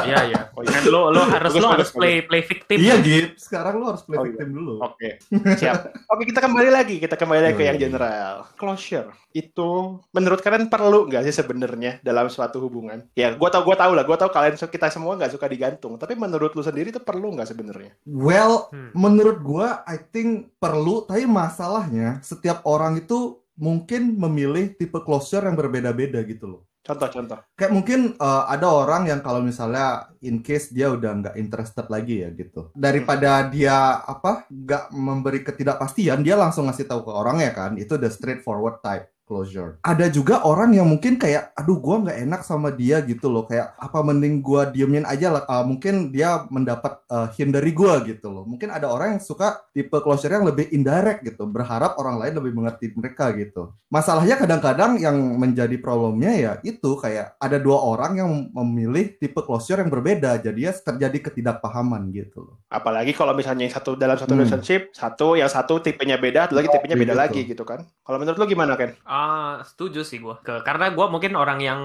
Iya, 0.05 0.19
iya. 0.27 0.41
Oh, 0.53 0.61
iya. 0.61 0.69
Kan 0.71 0.83
lo 0.85 1.09
lo 1.09 1.21
harus 1.23 1.49
Bagus, 1.49 1.57
lo 1.57 1.67
bagus, 1.67 1.73
harus 1.73 1.89
play 1.91 2.15
play 2.21 2.41
victim. 2.41 2.77
Iya, 2.77 2.95
Gip. 2.99 3.25
Sekarang 3.45 3.77
lo 3.77 3.93
harus 3.93 4.01
play 4.01 4.17
Oh, 4.17 4.25
iya. 4.25 4.33
victim 4.33 4.49
dulu. 4.57 4.73
Oke, 4.81 5.21
siap. 5.53 5.93
Oke, 6.11 6.25
kita 6.25 6.41
kembali 6.41 6.73
lagi. 6.73 6.97
Kita 6.97 7.13
kembali 7.13 7.41
lagi 7.45 7.55
ke 7.55 7.63
yang 7.63 7.77
general. 7.77 8.49
Closure 8.57 9.13
itu 9.29 10.01
menurut 10.09 10.41
kalian 10.41 10.65
perlu 10.65 11.05
nggak 11.05 11.29
sih 11.29 11.35
sebenarnya 11.35 12.01
dalam 12.01 12.25
suatu 12.25 12.57
hubungan? 12.57 13.05
Ya, 13.13 13.37
gua 13.37 13.53
tau, 13.53 13.61
gua 13.61 13.77
tahu 13.77 13.93
lah. 13.93 14.01
Gua 14.01 14.17
tahu 14.17 14.33
kalian 14.33 14.57
kita 14.57 14.89
semua 14.89 15.13
nggak 15.13 15.37
suka 15.37 15.45
digantung. 15.45 16.01
Tapi 16.01 16.17
menurut 16.17 16.57
lu 16.57 16.65
sendiri 16.65 16.89
itu 16.89 16.97
perlu 16.97 17.37
nggak 17.37 17.45
sebenarnya? 17.45 17.93
Well, 18.03 18.73
Hmm. 18.73 18.89
menurut 18.97 19.45
gua 19.45 19.85
I 19.85 20.01
think 20.01 20.49
perlu, 20.57 21.05
tapi 21.05 21.29
masalahnya 21.29 22.17
setiap 22.25 22.65
orang 22.65 22.97
itu 22.97 23.37
mungkin 23.55 24.17
memilih 24.17 24.73
tipe 24.73 24.97
closure 24.99 25.45
yang 25.45 25.53
berbeda-beda 25.53 26.19
gitu 26.25 26.49
loh. 26.49 26.61
Contoh-contoh. 26.85 27.39
Kayak 27.57 27.73
mungkin 27.73 28.13
eh, 28.13 28.43
ada 28.45 28.67
orang 28.69 29.09
yang 29.09 29.25
kalau 29.25 29.41
misalnya 29.41 30.05
in 30.21 30.45
case 30.45 30.69
dia 30.69 30.93
udah 30.93 31.11
nggak 31.17 31.35
interested 31.41 31.89
lagi 31.89 32.21
ya 32.21 32.29
gitu. 32.29 32.69
Daripada 32.77 33.49
dia 33.49 34.05
apa 34.05 34.45
nggak 34.53 34.93
memberi 34.93 35.41
ketidakpastian, 35.41 36.21
dia 36.21 36.37
langsung 36.37 36.69
ngasih 36.69 36.85
tahu 36.85 37.01
ke 37.01 37.11
orangnya 37.11 37.51
kan. 37.57 37.73
Itu 37.81 37.97
the 37.97 38.13
straightforward 38.13 38.85
type 38.85 39.14
closure. 39.25 39.81
Ada 39.81 40.07
juga 40.07 40.45
orang 40.45 40.71
yang 40.71 40.85
mungkin 40.85 41.17
kayak, 41.17 41.51
aduh 41.53 41.77
gua 41.77 41.99
nggak 42.01 42.17
enak 42.23 42.41
sama 42.41 42.69
dia 42.69 43.01
gitu 43.01 43.27
loh. 43.27 43.43
Kayak 43.43 43.73
apa 43.75 43.99
mending 43.99 44.39
gua 44.39 44.69
diemin 44.69 45.03
aja 45.03 45.33
lah. 45.33 45.43
Eh, 45.43 45.65
mungkin 45.65 46.13
dia 46.13 46.45
mendapat 46.47 47.01
eh, 47.05 47.27
hint 47.35 47.51
dari 47.51 47.73
gua 47.73 47.99
gitu 48.01 48.29
loh. 48.29 48.45
Mungkin 48.45 48.69
ada 48.69 48.87
orang 48.87 49.17
yang 49.17 49.21
suka 49.21 49.65
tipe 49.73 49.97
closure 49.99 50.31
yang 50.31 50.45
lebih 50.45 50.69
indirect 50.69 51.25
gitu. 51.25 51.43
Berharap 51.45 51.97
orang 51.97 52.21
lain 52.21 52.33
lebih 52.37 52.53
mengerti 52.53 52.93
mereka 52.93 53.33
gitu. 53.33 53.73
Masalahnya 53.89 54.37
kadang-kadang 54.37 55.01
yang 55.01 55.17
menjadi 55.35 55.75
problemnya 55.77 56.31
ya 56.35 56.51
itu 56.61 56.93
kayak 56.95 57.35
ada 57.37 57.57
dua 57.57 57.81
orang 57.81 58.19
yang 58.19 58.29
memilih 58.53 59.17
tipe 59.17 59.41
closure 59.41 59.81
yang 59.81 59.89
berbeda. 59.89 60.37
Jadi 60.37 60.59
ya 60.61 60.73
terjadi 60.75 61.17
ketidakpahaman 61.17 62.13
gitu 62.13 62.45
loh. 62.45 62.55
Apalagi 62.69 63.11
kalau 63.11 63.33
misalnya 63.33 63.65
yang 63.65 63.73
satu 63.73 63.97
dalam 63.97 64.13
satu 64.15 64.35
Hmm. 64.35 64.43
relationship, 64.43 64.91
satu 64.91 65.33
yang 65.33 65.47
satu 65.47 65.79
tipenya 65.79 66.19
beda, 66.19 66.51
satu 66.51 66.59
lagi 66.59 66.67
tipenya 66.69 66.95
beda 66.95 67.13
Gitu. 67.15 67.23
lagi 67.23 67.41
gitu 67.47 67.63
kan. 67.63 67.87
Kalau 68.03 68.17
menurut 68.19 68.35
lu 68.35 68.45
gimana, 68.45 68.75
Ken? 68.75 68.91
Ah, 69.15 69.63
setuju 69.63 70.03
sih 70.03 70.19
gua. 70.19 70.43
Ke, 70.43 70.59
karena 70.67 70.91
gua 70.91 71.07
mungkin 71.07 71.39
orang 71.39 71.63
yang 71.63 71.81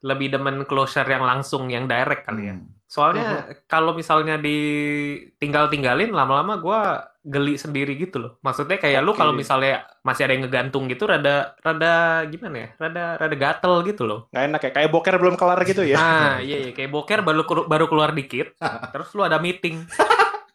lebih 0.00 0.32
demen 0.32 0.64
closure 0.64 1.04
yang 1.04 1.20
langsung, 1.20 1.68
yang 1.68 1.84
direct 1.84 2.24
kali 2.24 2.48
ya. 2.48 2.56
Hmm. 2.56 2.72
Soalnya 2.90 3.46
kalau 3.70 3.92
misalnya 3.94 4.40
ditinggal-tinggalin 4.40 6.10
lama-lama 6.10 6.56
gua 6.58 6.80
geli 7.20 7.60
sendiri 7.60 7.94
gitu 8.00 8.16
loh. 8.16 8.32
Maksudnya 8.40 8.80
kayak 8.80 9.04
lu 9.04 9.12
Oke. 9.12 9.20
kalau 9.20 9.36
misalnya 9.36 9.84
masih 10.00 10.24
ada 10.24 10.32
yang 10.32 10.48
ngegantung 10.48 10.88
gitu 10.88 11.04
rada 11.04 11.52
rada 11.60 12.24
gimana 12.32 12.56
ya? 12.56 12.68
Rada 12.80 13.04
rada 13.20 13.36
gatel 13.36 13.74
gitu 13.84 14.08
loh. 14.08 14.32
Nggak 14.32 14.44
enak 14.48 14.60
ya? 14.64 14.70
Kayak 14.72 14.90
boker 14.90 15.14
belum 15.20 15.36
kelar 15.36 15.60
gitu 15.68 15.82
ya? 15.84 15.96
Nah, 16.00 16.34
iya 16.40 16.56
iya 16.64 16.72
kayak 16.72 16.90
boker 16.90 17.20
baru 17.20 17.44
baru 17.68 17.86
keluar 17.92 18.10
dikit, 18.16 18.56
terus 18.96 19.12
lu 19.12 19.20
ada 19.20 19.36
meeting. 19.36 19.84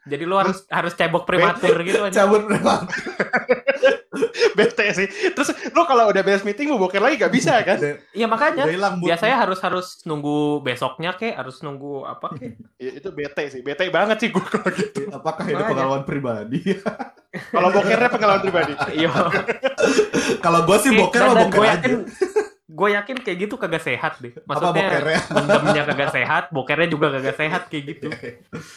Jadi 0.05 0.23
lu 0.23 0.37
harus 0.37 0.69
harus 0.69 0.93
cebok 0.93 1.25
prematur 1.25 1.75
gitu 1.81 2.05
aja. 2.05 2.25
Cabut 2.25 2.45
memang. 2.45 2.85
Bete 4.57 4.85
sih. 4.95 5.07
Terus 5.33 5.51
lu 5.73 5.81
kalau 5.83 6.07
udah 6.07 6.21
beres 6.23 6.45
meeting 6.47 6.71
mau 6.71 6.79
boker 6.79 7.03
lagi 7.03 7.19
gak 7.19 7.33
bisa 7.33 7.59
kan? 7.65 7.75
Udah, 7.75 7.97
Iya 8.15 8.27
makanya 8.29 8.63
biasanya 9.01 9.35
harus 9.41 9.59
harus 9.59 9.87
nunggu 10.07 10.63
besoknya 10.63 11.17
kek, 11.19 11.35
harus 11.35 11.59
nunggu 11.65 12.07
apa 12.07 12.31
kek. 12.37 12.55
Ya, 12.79 12.91
itu 12.95 13.09
bete 13.11 13.43
sih. 13.51 13.61
Bete 13.65 13.89
banget 13.91 14.21
sih 14.21 14.29
gue 14.31 14.45
kalau 14.45 14.69
gitu. 14.71 15.09
Apakah 15.11 15.43
ini 15.49 15.63
pengalaman 15.63 16.03
pribadi? 16.07 16.59
Kalau 17.51 17.67
bokernya 17.73 18.09
pengalaman 18.13 18.41
pribadi. 18.45 18.73
Iya. 18.95 19.11
Kalau 20.39 20.59
gue 20.63 20.77
sih 20.79 20.91
Oke, 20.95 20.99
boker 21.03 21.19
dan 21.19 21.35
boker 21.35 21.61
aja. 21.65 21.95
Gue 22.75 22.89
yakin 22.91 23.15
kayak 23.17 23.37
gitu 23.39 23.55
kagak 23.55 23.79
sehat 23.79 24.19
deh. 24.19 24.35
Apa 24.35 24.43
Maksudnya 24.45 24.83
bokernya? 24.85 25.19
mendemnya 25.31 25.83
kagak 25.85 26.11
sehat, 26.11 26.43
bokernya 26.49 26.87
juga 26.87 27.07
kagak 27.09 27.35
sehat 27.35 27.61
kayak 27.65 27.83
gitu. 27.89 28.07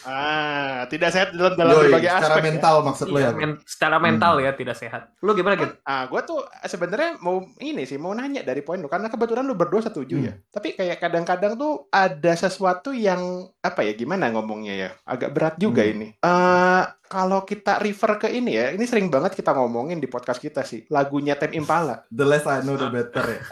Ah, 0.01 0.87
tidak 0.87 1.11
sehat 1.11 1.29
dalam 1.31 1.53
dalam 1.53 1.73
Yoi, 1.73 1.83
berbagai 1.89 2.07
secara 2.09 2.23
aspek. 2.29 2.39
ya. 2.39 2.47
mental 2.47 2.75
maksud 2.81 3.07
lo 3.07 3.17
Iya, 3.17 3.25
ya? 3.25 3.31
men- 3.35 3.59
secara 3.61 3.97
mental 3.97 4.33
Hmm. 4.33 4.45
ya 4.45 4.51
tidak 4.53 4.75
sehat. 4.75 5.01
Lu 5.19 5.31
gimana 5.33 5.55
gitu? 5.55 5.73
Ah, 5.83 6.05
gue 6.05 6.21
tuh 6.23 6.39
sebenarnya 6.63 7.19
mau 7.19 7.43
ini 7.57 7.83
sih 7.83 7.95
mau 7.95 8.11
nanya 8.11 8.39
dari 8.41 8.61
poin 8.61 8.77
lu 8.77 8.87
karena 8.87 9.07
kebetulan 9.07 9.43
lu 9.43 9.53
berdua 9.53 9.81
setuju 9.81 10.15
Hmm. 10.15 10.25
ya. 10.25 10.33
Tapi 10.49 10.67
kayak 10.73 10.97
kadang-kadang 10.97 11.53
tuh 11.55 11.73
ada 11.89 12.33
sesuatu 12.33 12.89
yang 12.89 13.19
apa 13.59 13.83
ya 13.83 13.91
gimana 13.91 14.31
ngomongnya 14.31 14.73
ya 14.73 14.89
agak 15.03 15.35
berat 15.35 15.55
juga 15.55 15.83
Hmm. 15.83 15.91
ini. 15.93 16.07
Eh 16.15 16.83
kalau 17.05 17.43
kita 17.43 17.77
refer 17.77 18.15
ke 18.15 18.27
ini 18.29 18.55
ya, 18.55 18.71
ini 18.71 18.85
sering 18.85 19.09
banget 19.09 19.35
kita 19.35 19.51
ngomongin 19.51 19.97
di 19.97 20.07
podcast 20.07 20.39
kita 20.39 20.63
sih 20.63 20.87
lagunya 20.87 21.35
Tem 21.35 21.51
Impala. 21.51 22.05
The 22.13 22.23
less 22.23 22.45
I 22.45 22.61
know 22.61 22.75
the 22.75 22.87
better 22.87 23.25
ya. 23.25 23.41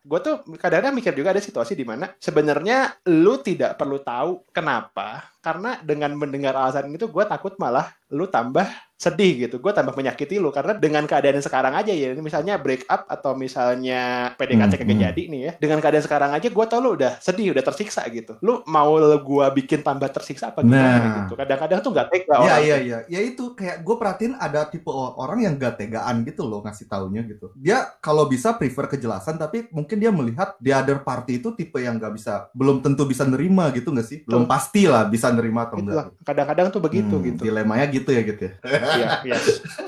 Gue 0.00 0.18
tuh 0.18 0.42
kadang-kadang 0.58 0.90
mikir 0.90 1.14
juga 1.14 1.30
ada 1.30 1.38
situasi 1.38 1.78
di 1.78 1.86
mana 1.86 2.10
sebenarnya 2.18 2.98
lu 3.06 3.38
tidak 3.38 3.78
perlu 3.78 4.02
tahu 4.02 4.42
kenapa 4.50 5.30
karena 5.38 5.78
dengan 5.86 6.10
mendengar 6.18 6.50
alasan 6.58 6.90
itu 6.90 7.06
gue 7.06 7.24
takut 7.30 7.54
malah 7.62 7.94
lu 8.10 8.26
tambah 8.26 8.66
sedih 9.00 9.32
gitu 9.40 9.56
gue 9.56 9.72
tambah 9.72 9.96
menyakiti 9.96 10.36
lu 10.36 10.52
karena 10.52 10.76
dengan 10.76 11.08
keadaan 11.08 11.40
yang 11.40 11.46
sekarang 11.46 11.72
aja 11.72 11.88
ya 11.88 12.12
misalnya 12.14 12.60
break 12.60 12.84
up 12.84 13.08
atau 13.08 13.32
misalnya 13.32 14.36
PDKT 14.36 14.60
Hmm, 14.60 14.76
kagak 14.76 14.92
hmm. 14.92 15.04
jadi 15.06 15.22
nih 15.26 15.40
ya 15.40 15.52
dengan 15.56 15.80
keadaan 15.80 16.04
sekarang 16.04 16.30
aja 16.30 16.46
gue 16.46 16.66
tau 16.66 16.78
lu 16.78 16.92
udah 16.92 17.16
sedih 17.16 17.50
udah 17.50 17.64
tersiksa 17.64 18.04
gitu 18.06 18.36
lu 18.40 18.60
mau 18.66 18.92
gue 19.00 19.46
bikin 19.56 19.80
tambah 19.80 20.06
tersiksa 20.06 20.52
apa 20.52 20.60
gimana 20.60 20.78
Nah. 21.00 21.16
gitu 21.24 21.32
kadang-kadang 21.32 21.80
tuh 21.80 21.90
nggak 21.90 22.08
tega 22.08 22.28
Iya 22.30 22.36
orang 22.36 22.60
iya 22.60 22.76
iya, 22.76 22.98
ya 23.08 23.20
itu 23.22 23.54
kayak 23.54 23.80
gue 23.80 23.96
perhatiin 23.96 24.34
ada 24.36 24.66
tipe 24.66 24.90
orang 24.90 25.40
yang 25.40 25.54
gak 25.56 25.78
tegaan 25.78 26.20
gitu 26.22 26.44
loh 26.44 26.60
ngasih 26.60 26.84
taunya 26.84 27.22
gitu. 27.22 27.54
Dia 27.54 27.88
kalau 27.98 28.26
bisa 28.26 28.52
prefer 28.52 28.84
kejelasan 28.86 29.36
tapi 29.36 29.70
mungkin 29.70 29.96
dia 29.96 30.10
melihat 30.10 30.58
the 30.58 30.70
other 30.70 31.00
party 31.00 31.38
itu 31.38 31.54
tipe 31.54 31.78
yang 31.78 31.96
gak 31.96 32.12
bisa, 32.12 32.50
belum 32.52 32.82
tentu 32.82 33.06
bisa 33.06 33.24
nerima 33.24 33.70
gitu 33.70 33.88
gak 33.90 34.04
sih? 34.04 34.18
Belum 34.22 34.44
pasti 34.44 34.84
lah 34.84 35.06
bisa 35.06 35.30
nerima 35.30 35.64
atau 35.64 35.78
Gitu 35.78 35.86
enggak. 35.86 35.96
lah. 35.96 36.06
kadang-kadang 36.20 36.66
tuh 36.68 36.80
begitu 36.80 37.14
Hmm, 37.14 37.24
gitu 37.24 37.40
Dilemanya 37.42 37.86
gitu 37.88 38.10
ya 38.10 38.22
gitu 38.22 38.42
ya. 38.44 38.52
Iya, 38.96 39.08
iya. 39.26 39.38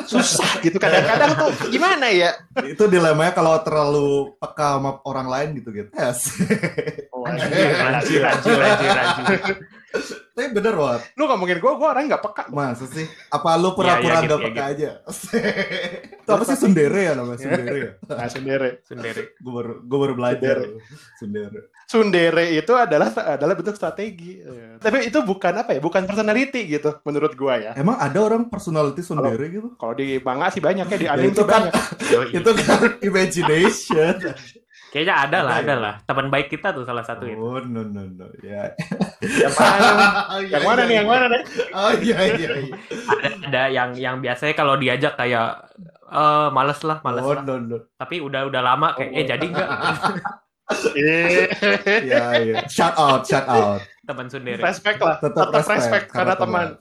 susah 0.07 0.61
gitu 0.63 0.77
kadang-kadang 0.79 1.31
tuh 1.35 1.51
gimana 1.73 2.07
ya 2.13 2.37
itu 2.63 2.85
dilemanya 2.87 3.33
kalau 3.35 3.59
terlalu 3.65 4.37
peka 4.39 4.79
sama 4.79 4.91
orang 5.09 5.27
lain 5.31 5.49
gitu 5.59 5.71
gitu. 5.75 5.91
Yes. 5.97 6.31
Oh, 7.13 7.27
Anjir, 7.27 7.77
anjir, 7.79 8.23
anjir, 8.25 8.59
anjir, 8.61 8.91
anjir. 8.93 9.57
Tapi 10.33 10.49
bener 10.57 10.75
Wat. 10.81 11.01
lu 11.17 11.29
ngomongin 11.29 11.61
gue 11.61 11.73
gue 11.77 11.89
orang 11.89 12.09
nggak 12.09 12.25
peka 12.25 12.45
Masa 12.49 12.89
sih? 12.89 13.05
Apa 13.29 13.61
lu 13.61 13.77
pura-pura 13.77 14.01
Iya, 14.01 14.01
iya, 14.01 14.15
gak 14.17 14.25
gitu, 14.25 14.37
peka 14.41 14.65
iya, 14.65 14.73
aja? 14.73 14.91
itu 16.25 16.31
apa 16.33 16.45
sih 16.49 16.57
sundere 16.57 17.01
ya 17.05 17.13
namanya 17.13 17.39
sundere 17.45 17.77
ya? 17.77 17.91
nah, 18.17 18.29
sendiri 18.29 18.71
Sendiri. 18.85 19.23
Gue 19.37 19.53
baru, 19.53 19.73
gue 19.85 19.99
baru 20.01 20.15
belajar. 20.17 20.57
Sundere. 21.21 21.61
Sundere 21.85 22.45
itu 22.57 22.73
adalah 22.73 23.13
adalah 23.37 23.53
bentuk 23.53 23.77
strategi. 23.77 24.41
Tapi 24.81 25.13
itu 25.13 25.19
bukan 25.21 25.53
apa 25.61 25.77
ya? 25.77 25.81
Bukan 25.85 26.09
personality 26.09 26.65
gitu 26.65 26.97
menurut 27.05 27.37
gua 27.37 27.61
ya. 27.61 27.73
Emang 27.77 28.01
ada 28.01 28.17
orang 28.17 28.49
personality 28.49 29.05
sundere 29.05 29.53
gitu? 29.53 29.77
Kalau 29.77 29.93
di 29.93 30.17
manga 30.25 30.49
sih 30.49 30.65
banyak 30.65 30.89
ya 30.89 30.97
di 30.97 31.09
anime 31.13 31.37
itu 31.37 31.45
kan 31.45 31.69
banyak. 31.69 32.41
Itu 32.41 32.51
kan 32.57 32.97
imagination. 33.05 34.15
Kayaknya 34.93 35.15
ada 35.17 35.39
lah, 35.41 35.55
Ada 35.55 35.63
ada 35.63 35.73
ya? 35.73 35.81
lah. 35.81 35.95
Teman 36.05 36.29
baik 36.29 36.47
kita 36.49 36.69
tuh 36.71 36.85
salah 36.85 37.01
satu 37.01 37.25
itu. 37.25 37.33
Oh 37.35 37.57
no 37.59 37.81
no 37.83 38.05
no 38.05 38.29
ya. 38.39 38.77
Yang 39.19 39.55
mana? 39.57 39.89
yang 40.53 40.63
mana 40.63 40.81
nih? 40.85 40.95
Yang 41.01 41.09
mana 41.09 41.25
nih? 41.27 41.43
Oh 41.73 41.93
iya 41.97 42.19
iya 42.29 42.49
iya. 42.61 42.77
Ada, 43.09 43.29
ada 43.43 43.63
yang 43.69 43.91
yang 43.95 44.17
biasanya 44.19 44.53
kalau 44.53 44.77
diajak 44.77 45.17
kayak 45.17 45.65
eh 46.07 46.49
males 46.51 46.77
lah, 46.83 47.01
males 47.01 47.25
Oh 47.25 47.33
lah. 47.33 47.41
no 47.41 47.57
no. 47.57 47.77
Tapi 47.95 48.21
udah 48.21 48.45
udah 48.47 48.61
lama 48.61 48.93
kayak 48.93 49.11
eh 49.11 49.25
jadi 49.27 49.45
enggak 49.45 49.69
Eh, 50.95 51.49
Ya 52.13 52.25
iya. 52.39 52.55
Shout 52.67 52.93
out 52.95 53.25
shout 53.25 53.45
out. 53.45 53.81
teman 54.03 54.27
sendiri. 54.27 54.61
respect 54.61 54.99
lah. 54.99 55.17
Tetap 55.17 55.47
Tetap, 55.47 55.57
respect, 55.57 55.81
respect, 55.81 56.07
karena 56.11 56.35
karena 56.35 56.35
teman. 56.37 56.67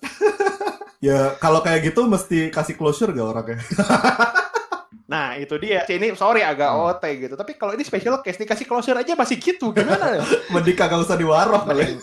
Ya 1.01 1.33
kalau 1.35 1.59
kayak 1.59 1.81
gitu 1.83 2.05
mesti 2.05 2.53
kasih 2.53 2.77
closure 2.77 3.09
gak 3.09 3.25
orangnya? 3.25 3.57
Nah, 5.11 5.35
itu 5.35 5.59
dia. 5.59 5.83
Ini 5.83 6.15
sorry 6.15 6.39
agak 6.39 6.71
Hmm. 6.71 6.87
OT 6.87 7.03
gitu. 7.19 7.35
Tapi 7.35 7.59
kalau 7.59 7.75
ini 7.75 7.83
special 7.83 8.23
case 8.23 8.39
dikasih 8.39 8.63
closure 8.63 8.95
aja 8.95 9.11
masih 9.19 9.35
gitu. 9.43 9.75
Gimana 9.75 10.15
ya? 10.15 10.23
Mending 10.55 10.77
kagak 10.79 11.03
usah 11.03 11.19
diwarok 11.19 11.67
kali. 11.67 11.99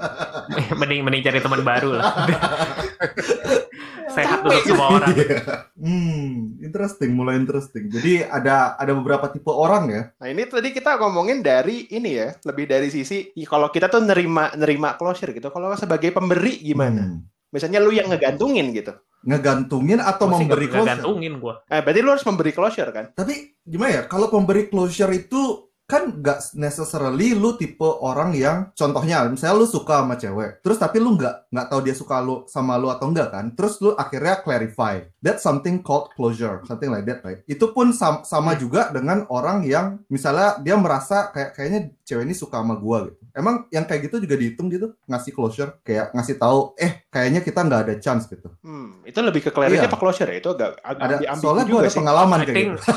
mending 0.80 1.06
mending 1.06 1.22
cari 1.22 1.38
teman 1.38 1.62
baru 1.62 1.94
lah. 1.94 2.10
Sehat 4.18 4.42
untuk 4.42 4.66
semua 4.66 4.98
orang. 4.98 5.14
Iya. 5.14 5.38
Hmm, 5.78 6.58
interesting, 6.58 7.14
mulai 7.14 7.38
interesting. 7.38 7.86
Jadi 7.86 8.26
ada 8.26 8.74
ada 8.74 8.90
beberapa 8.90 9.30
tipe 9.30 9.54
orang 9.54 9.84
ya. 9.94 10.02
Nah, 10.18 10.26
ini 10.26 10.42
tadi 10.50 10.74
kita 10.74 10.98
ngomongin 10.98 11.38
dari 11.38 11.86
ini 11.94 12.18
ya, 12.18 12.34
lebih 12.42 12.66
dari 12.66 12.90
sisi 12.90 13.30
kalau 13.46 13.70
kita 13.70 13.86
tuh 13.86 14.02
nerima 14.02 14.50
nerima 14.58 14.98
closure 14.98 15.30
gitu. 15.30 15.54
Kalau 15.54 15.70
sebagai 15.78 16.10
pemberi 16.10 16.58
gimana? 16.58 17.06
Hmm. 17.06 17.37
Misalnya 17.48 17.80
lu 17.80 17.90
yang 17.90 18.12
ngegantungin 18.12 18.70
gitu. 18.76 18.92
Ngegantungin 19.24 19.98
atau 19.98 20.30
Gua 20.30 20.38
sih 20.38 20.46
memberi 20.46 20.66
closure? 20.70 20.88
gantungin 20.88 21.34
gua. 21.42 21.54
Eh, 21.66 21.80
berarti 21.82 22.00
lu 22.00 22.10
harus 22.14 22.26
memberi 22.26 22.52
closure 22.54 22.90
kan? 22.94 23.04
Tapi 23.12 23.34
gimana 23.66 23.90
ya? 23.90 24.02
Kalau 24.06 24.30
pemberi 24.30 24.70
closure 24.70 25.10
itu 25.16 25.68
kan 25.88 26.20
nggak 26.20 26.52
necessarily 26.60 27.32
lu 27.32 27.56
tipe 27.56 27.80
orang 27.80 28.36
yang 28.36 28.68
contohnya 28.76 29.24
misalnya 29.24 29.56
lu 29.56 29.64
suka 29.64 30.04
sama 30.04 30.20
cewek 30.20 30.60
terus 30.60 30.76
tapi 30.76 31.00
lu 31.00 31.16
nggak 31.16 31.48
nggak 31.48 31.66
tahu 31.72 31.80
dia 31.80 31.96
suka 31.96 32.20
lu 32.20 32.44
sama 32.44 32.76
lu 32.76 32.92
atau 32.92 33.08
enggak 33.08 33.32
kan 33.32 33.56
terus 33.56 33.80
lu 33.80 33.96
akhirnya 33.96 34.44
clarify 34.44 35.00
that's 35.24 35.40
something 35.40 35.80
called 35.80 36.12
closure 36.12 36.60
something 36.68 36.92
like 36.92 37.08
that 37.08 37.24
right 37.24 37.40
itu 37.48 37.72
pun 37.72 37.96
sam- 37.96 38.20
sama 38.28 38.52
juga 38.60 38.92
dengan 38.92 39.24
orang 39.32 39.64
yang 39.64 40.04
misalnya 40.12 40.60
dia 40.60 40.76
merasa 40.76 41.32
kayak 41.32 41.56
kayaknya 41.56 41.80
cewek 42.04 42.28
ini 42.28 42.36
suka 42.36 42.60
sama 42.60 42.76
gua 42.76 43.08
gitu 43.08 43.17
emang 43.30 43.68
yang 43.68 43.82
kayak 43.82 44.04
gitu 44.04 44.20
juga 44.20 44.34
dihitung 44.34 44.68
gitu 44.68 44.94
ngasih 45.04 45.30
closure 45.30 45.80
kayak 45.80 46.10
ngasih 46.10 46.36
tahu 46.36 46.72
eh 46.74 47.04
kayaknya 47.06 47.40
kita 47.40 47.60
nggak 47.60 47.80
ada 47.82 47.94
chance 47.96 48.24
gitu 48.26 48.48
Hmm, 48.60 49.02
itu 49.02 49.18
lebih 49.18 49.40
ke 49.40 49.50
clarity 49.50 49.78
Iya. 49.78 49.86
apa 49.86 49.96
closure 49.96 50.26
ya? 50.26 50.36
Itu 50.36 50.52
agak 50.52 50.78
agak 50.78 51.02
ada 51.02 51.14
ambi- 51.16 51.28
ambigu 51.28 51.42
soalnya 51.42 51.64
juga 51.64 51.80
ada 51.80 51.88
sih. 51.88 51.98
pengalaman 51.98 52.38
kayak 52.42 52.56
gitu 52.56 52.82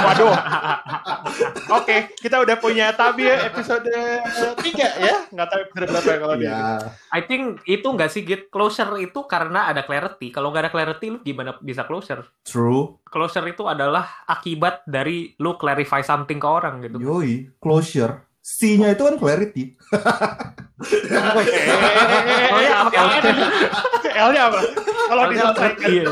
Waduh. 0.00 0.32
Oke, 1.78 1.96
kita 2.16 2.40
udah 2.40 2.56
punya 2.56 2.90
tabi 2.92 3.28
ya, 3.28 3.46
episode 3.46 3.84
3 3.84 4.56
ya. 4.96 5.14
Nggak 5.28 5.46
tahu 5.46 5.60
episode 5.62 5.86
berapa 5.86 6.08
ya 6.08 6.18
kalau 6.18 6.34
di 6.34 6.46
ya 6.46 6.60
I 7.10 7.20
think 7.22 7.42
itu 7.66 7.84
nggak 7.84 8.08
sih 8.08 8.22
Git 8.22 8.48
closure 8.48 8.96
itu 8.98 9.20
karena 9.24 9.68
ada 9.68 9.82
clarity. 9.82 10.30
Kalau 10.30 10.48
nggak 10.48 10.64
ada 10.64 10.72
clarity 10.72 11.06
lu 11.08 11.18
gimana 11.20 11.54
bisa 11.58 11.84
closure? 11.84 12.24
true 12.42 12.96
Closure 13.04 13.44
itu 13.46 13.64
adalah 13.64 14.24
akibat 14.24 14.84
dari 14.84 15.36
lu 15.36 15.54
clarify 15.54 16.00
something 16.00 16.36
ke 16.36 16.48
orang 16.48 16.80
gitu. 16.80 16.96
Yoi, 16.98 17.52
closure. 17.56 18.27
C-nya 18.48 18.96
itu 18.96 19.02
kan 19.04 19.16
clarity. 19.20 19.76
Oh, 22.48 22.60
iya, 22.64 22.76
oke, 22.86 22.96
oke. 22.96 23.30
L-nya 24.08 24.42
apa? 24.48 24.58
Kalau 25.10 25.22
diselesaikan 25.28 25.88
Iya. 25.88 26.04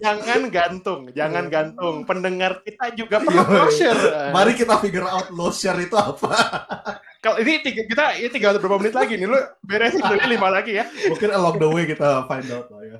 jangan 0.00 0.40
gantung, 0.48 1.00
jangan 1.12 1.44
gantung. 1.52 2.08
Pendengar 2.08 2.64
kita 2.64 2.96
juga 2.96 3.20
perlu 3.20 3.42
Yoi. 3.42 3.50
closure. 3.52 4.00
Mari 4.32 4.52
kita 4.56 4.74
figure 4.80 5.06
out 5.06 5.28
closure 5.28 5.76
itu 5.76 5.94
apa. 5.94 6.32
Kalau 7.20 7.40
ini 7.40 7.60
tiga, 7.64 7.88
kita 7.88 8.04
ini 8.20 8.28
tinggal 8.28 8.56
beberapa 8.60 8.80
menit 8.80 8.92
lagi 8.92 9.16
nih, 9.16 9.28
lu 9.28 9.38
beresin 9.64 10.04
dulu 10.04 10.24
lima 10.28 10.48
lagi 10.52 10.76
ya. 10.76 10.84
Mungkin 11.08 11.30
along 11.32 11.56
the 11.56 11.68
way 11.68 11.84
kita 11.88 12.28
find 12.28 12.48
out 12.52 12.68
lah 12.68 12.82
ya. 12.84 12.98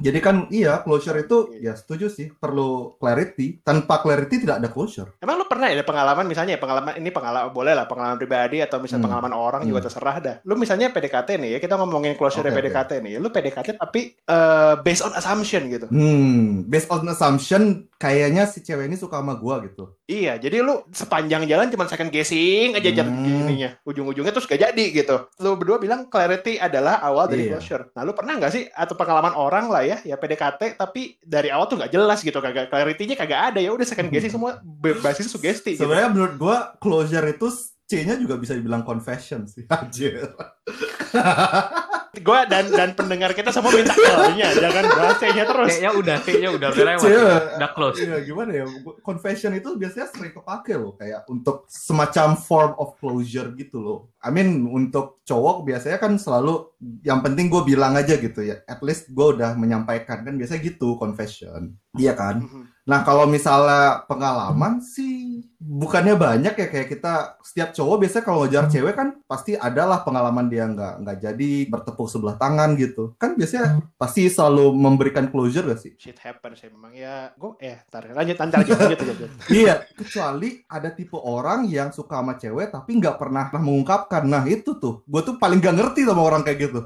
Jadi 0.00 0.18
kan 0.18 0.48
iya, 0.48 0.80
closure 0.80 1.20
itu 1.20 1.52
ya 1.60 1.76
setuju 1.76 2.08
sih, 2.08 2.32
perlu 2.32 2.96
clarity. 2.96 3.60
Tanpa 3.60 4.00
clarity 4.00 4.40
tidak 4.40 4.64
ada 4.64 4.68
closure. 4.72 5.12
Emang 5.20 5.36
lu 5.36 5.44
pernah 5.44 5.68
ada 5.68 5.84
pengalaman 5.84 6.24
misalnya 6.24 6.56
ya, 6.56 6.60
pengalaman 6.60 6.96
ini 6.96 7.12
pengalaman 7.12 7.52
boleh 7.52 7.76
lah 7.76 7.84
pengalaman 7.84 8.16
pribadi 8.16 8.64
atau 8.64 8.80
misalnya 8.80 9.04
Hmm. 9.04 9.06
pengalaman 9.12 9.34
orang 9.36 9.62
juga 9.68 9.84
Hmm. 9.84 9.86
terserah 9.92 10.16
dah. 10.18 10.36
Lu 10.48 10.56
misalnya 10.56 10.88
PDKT 10.88 11.36
nih 11.36 11.50
ya, 11.54 11.58
kita 11.60 11.76
ngomongin 11.76 12.16
closure 12.16 12.48
Oke, 12.48 12.56
PDKT 12.56 12.90
nih. 13.04 13.20
Lu 13.20 13.28
PDKT 13.28 13.76
tapi 13.76 14.16
eh, 14.16 14.74
based 14.80 15.04
on 15.04 15.12
assumption 15.12 15.68
gitu. 15.68 15.86
Hmm, 15.92 16.64
based 16.64 16.88
on 16.88 17.04
assumption 17.04 17.89
kayaknya 18.00 18.48
si 18.48 18.64
cewek 18.64 18.88
ini 18.88 18.96
suka 18.96 19.20
sama 19.20 19.36
gua 19.36 19.60
gitu. 19.60 19.92
Iya, 20.08 20.40
jadi 20.40 20.64
lu 20.64 20.88
sepanjang 20.88 21.44
jalan 21.44 21.68
cuma 21.68 21.84
second 21.84 22.08
guessing 22.08 22.72
aja 22.72 22.88
jalan 22.88 23.12
Hmm. 23.12 23.44
ininya. 23.44 23.76
Ujung-ujungnya 23.84 24.32
terus 24.32 24.48
gak 24.48 24.56
jadi 24.58 24.84
gitu. 24.88 25.28
Lu 25.36 25.60
berdua 25.60 25.76
bilang 25.76 26.08
clarity 26.08 26.56
adalah 26.56 26.96
awal 26.98 27.28
dari 27.28 27.44
Iya. 27.46 27.60
closure. 27.60 27.92
Nah, 27.92 28.02
lu 28.02 28.16
pernah 28.16 28.40
nggak 28.40 28.50
sih 28.50 28.64
atau 28.66 28.96
pengalaman 28.96 29.36
orang 29.36 29.68
lah 29.68 29.84
ya, 29.84 30.00
ya 30.00 30.16
PDKT 30.16 30.74
tapi 30.74 31.20
dari 31.20 31.52
awal 31.52 31.68
tuh 31.68 31.76
nggak 31.76 31.92
jelas 31.92 32.24
gitu, 32.24 32.40
kagak 32.40 32.66
clarity-nya 32.66 33.14
kagak 33.14 33.52
ada 33.52 33.60
ya 33.60 33.68
udah 33.68 33.84
second 33.84 34.08
guessing 34.12 34.32
semua 34.32 34.56
berbasis 34.64 35.28
sugesti 35.28 35.76
gitu. 35.76 35.84
Sebenarnya 35.84 36.08
menurut 36.08 36.34
gua 36.40 36.56
closure 36.80 37.28
itu 37.28 37.52
C-nya 37.84 38.16
juga 38.16 38.38
bisa 38.38 38.56
dibilang 38.56 38.80
confession 38.80 39.44
sih. 39.44 39.68
Anjir. 39.76 40.24
Gua 42.18 42.42
dan 42.42 42.66
dan 42.74 42.90
pendengar 42.98 43.30
kita 43.38 43.54
semua 43.54 43.70
minta 43.70 43.94
L-nya, 43.94 44.50
jangan 44.58 44.84
bahasanya 44.98 45.44
terus. 45.46 45.68
Kayaknya 45.70 45.90
udah, 45.94 46.16
kayaknya 46.26 46.50
udah 46.50 46.68
udah 46.74 46.84
lewat. 46.90 47.42
Udah 47.54 47.70
close. 47.70 48.02
Iya 48.02 48.16
gimana 48.26 48.50
ya 48.50 48.64
confession 49.06 49.54
itu 49.54 49.78
biasanya 49.78 50.10
sering 50.10 50.34
kepake 50.34 50.74
loh 50.74 50.98
kayak 50.98 51.22
untuk 51.30 51.70
semacam 51.70 52.34
form 52.34 52.72
of 52.82 52.98
closure 52.98 53.54
gitu 53.54 53.78
loh. 53.78 53.98
I 54.18 54.34
mean 54.34 54.66
untuk 54.66 55.22
cowok 55.22 55.62
biasanya 55.62 56.02
kan 56.02 56.18
selalu 56.18 56.74
yang 57.06 57.22
penting 57.22 57.46
gue 57.46 57.62
bilang 57.62 57.94
aja 57.94 58.18
gitu 58.18 58.42
ya. 58.42 58.58
At 58.66 58.82
least 58.82 59.14
gue 59.14 59.26
udah 59.38 59.54
menyampaikan 59.54 60.26
kan 60.26 60.34
biasanya 60.34 60.66
gitu 60.66 60.98
confession. 60.98 61.78
Iya 61.94 62.18
kan. 62.18 62.42
Mhm. 62.42 62.64
Nah, 62.90 63.06
kalau 63.06 63.30
misalnya 63.30 64.02
pengalaman 64.10 64.82
sih 64.82 65.46
bukannya 65.60 66.18
banyak 66.18 66.56
ya 66.56 66.66
kayak 66.66 66.88
kita 66.90 67.38
setiap 67.44 67.70
cowok 67.70 68.02
biasanya 68.02 68.24
kalau 68.26 68.38
ngejar 68.42 68.64
cewek 68.66 68.94
kan 68.96 69.08
pasti 69.28 69.54
adalah 69.54 70.02
pengalaman 70.02 70.50
dia 70.50 70.66
nggak 70.66 71.04
nggak 71.04 71.18
jadi 71.20 71.50
bertepuk 71.70 72.10
sebelah 72.10 72.34
tangan 72.34 72.74
gitu. 72.74 73.14
Kan 73.14 73.38
biasanya 73.38 73.78
pasti 73.94 74.26
selalu 74.26 74.74
memberikan 74.74 75.30
closure 75.30 75.70
gak 75.70 75.78
sih? 75.78 75.92
Shit 76.02 76.18
happens 76.18 76.58
ya 76.58 76.68
memang 76.74 76.92
ya. 76.98 77.30
Gue 77.38 77.54
eh 77.62 77.78
tar 77.86 78.10
lanjut 78.10 78.34
lanjut 78.34 78.58
lanjut 78.58 78.74
lanjut. 78.74 78.98
lanjut, 78.98 78.98
lanjut. 79.06 79.30
Iya, 79.62 79.74
kecuali 79.94 80.48
ada 80.66 80.88
tipe 80.90 81.14
orang 81.14 81.70
yang 81.70 81.94
suka 81.94 82.18
sama 82.18 82.34
cewek 82.34 82.74
tapi 82.74 82.90
nggak 82.98 83.20
pernah 83.20 83.54
mengungkapkan. 83.54 84.26
Nah, 84.26 84.42
itu 84.50 84.82
tuh. 84.82 85.06
Gue 85.06 85.22
tuh 85.22 85.38
paling 85.38 85.62
gak 85.62 85.78
ngerti 85.78 86.02
sama 86.02 86.26
orang 86.26 86.42
kayak 86.42 86.58
gitu. 86.66 86.80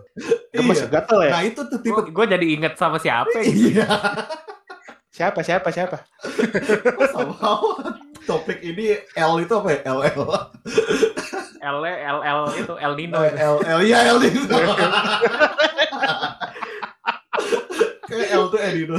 Gemes 0.52 0.84
Iya. 0.84 0.86
gatel 0.92 1.18
ya. 1.24 1.30
Nah, 1.32 1.42
itu 1.48 1.60
tuh 1.64 1.78
tipe 1.80 2.00
Gue 2.12 2.26
jadi 2.28 2.44
inget 2.44 2.74
sama 2.76 3.00
siapa 3.00 3.32
ya? 3.40 3.48
Iya. 3.48 3.86
Siapa 5.14 5.46
siapa 5.46 5.70
siapa? 5.70 6.02
Topik 8.26 8.58
ini 8.66 8.98
L 9.14 9.46
itu 9.46 9.54
apa 9.54 9.68
ya? 9.70 9.78
LL. 9.94 10.26
L 11.62 11.78
L 11.86 12.18
L 12.18 12.40
itu 12.58 12.74
El 12.74 12.92
Nino. 12.98 13.22
Oh, 13.22 13.30
L 13.30 13.56
L 13.62 13.80
iya 13.86 14.10
L 14.10 14.18
itu. 14.26 14.42
kayak 18.10 18.28
L 18.34 18.44
tuh 18.50 18.58
Edino. 18.58 18.98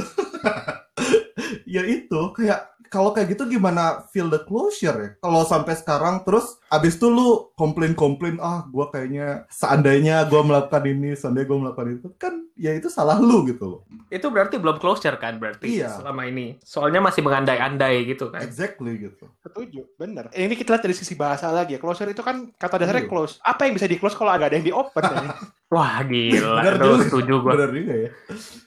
ya 1.68 1.84
itu 1.84 2.20
kayak 2.32 2.75
kalau 2.96 3.12
kayak 3.12 3.28
gitu 3.30 3.44
gimana 3.46 3.82
feel 4.08 4.26
the 4.26 4.40
closure 4.40 4.96
ya? 4.96 5.10
Kalau 5.18 5.42
sampai 5.42 5.72
sekarang 5.72 6.20
terus 6.22 6.56
abis 6.66 6.96
itu 6.96 7.06
lu 7.06 7.52
komplain-komplain 7.54 8.36
ah 8.38 8.64
gua 8.66 8.88
kayaknya 8.88 9.44
seandainya 9.46 10.24
gua 10.24 10.40
melakukan 10.40 10.82
ini, 10.82 11.12
seandainya 11.12 11.46
gua 11.46 11.58
melakukan 11.62 11.88
itu 11.94 12.08
kan 12.16 12.34
ya 12.52 12.72
itu 12.72 12.88
salah 12.88 13.16
lu 13.16 13.44
gitu 13.44 13.64
loh. 13.66 13.80
Itu 14.08 14.28
berarti 14.28 14.56
belum 14.56 14.76
closure 14.76 15.14
kan 15.16 15.36
berarti 15.36 15.76
Iya. 15.76 16.00
selama 16.00 16.24
ini. 16.24 16.56
Soalnya 16.60 16.98
masih 16.98 17.20
mengandai-andai 17.20 18.08
gitu 18.08 18.32
kan. 18.32 18.40
Exactly 18.40 18.96
gitu. 18.98 19.28
Setuju, 19.44 19.84
bener. 19.94 20.32
Ini 20.32 20.54
kita 20.54 20.72
lihat 20.72 20.82
dari 20.82 20.96
sisi 20.96 21.12
bahasa 21.12 21.52
lagi 21.52 21.76
ya. 21.76 21.80
Closure 21.80 22.08
itu 22.08 22.24
kan 22.24 22.48
kata 22.52 22.80
dasarnya 22.80 23.04
Iya. 23.04 23.12
close. 23.12 23.36
Apa 23.40 23.68
yang 23.68 23.76
bisa 23.76 23.84
di 23.84 23.96
close 23.96 24.16
kalau 24.16 24.32
agak 24.32 24.50
ada 24.50 24.56
yang 24.56 24.66
di 24.66 24.74
open? 24.74 25.02
ya? 25.04 25.36
Wah 25.74 25.98
gila, 26.00 26.62
Bener 26.62 26.74
juga. 26.78 27.04
setuju 27.04 27.34
gue. 27.36 27.50
Benar 27.52 27.70
juga 27.70 27.94
ya. 27.98 28.10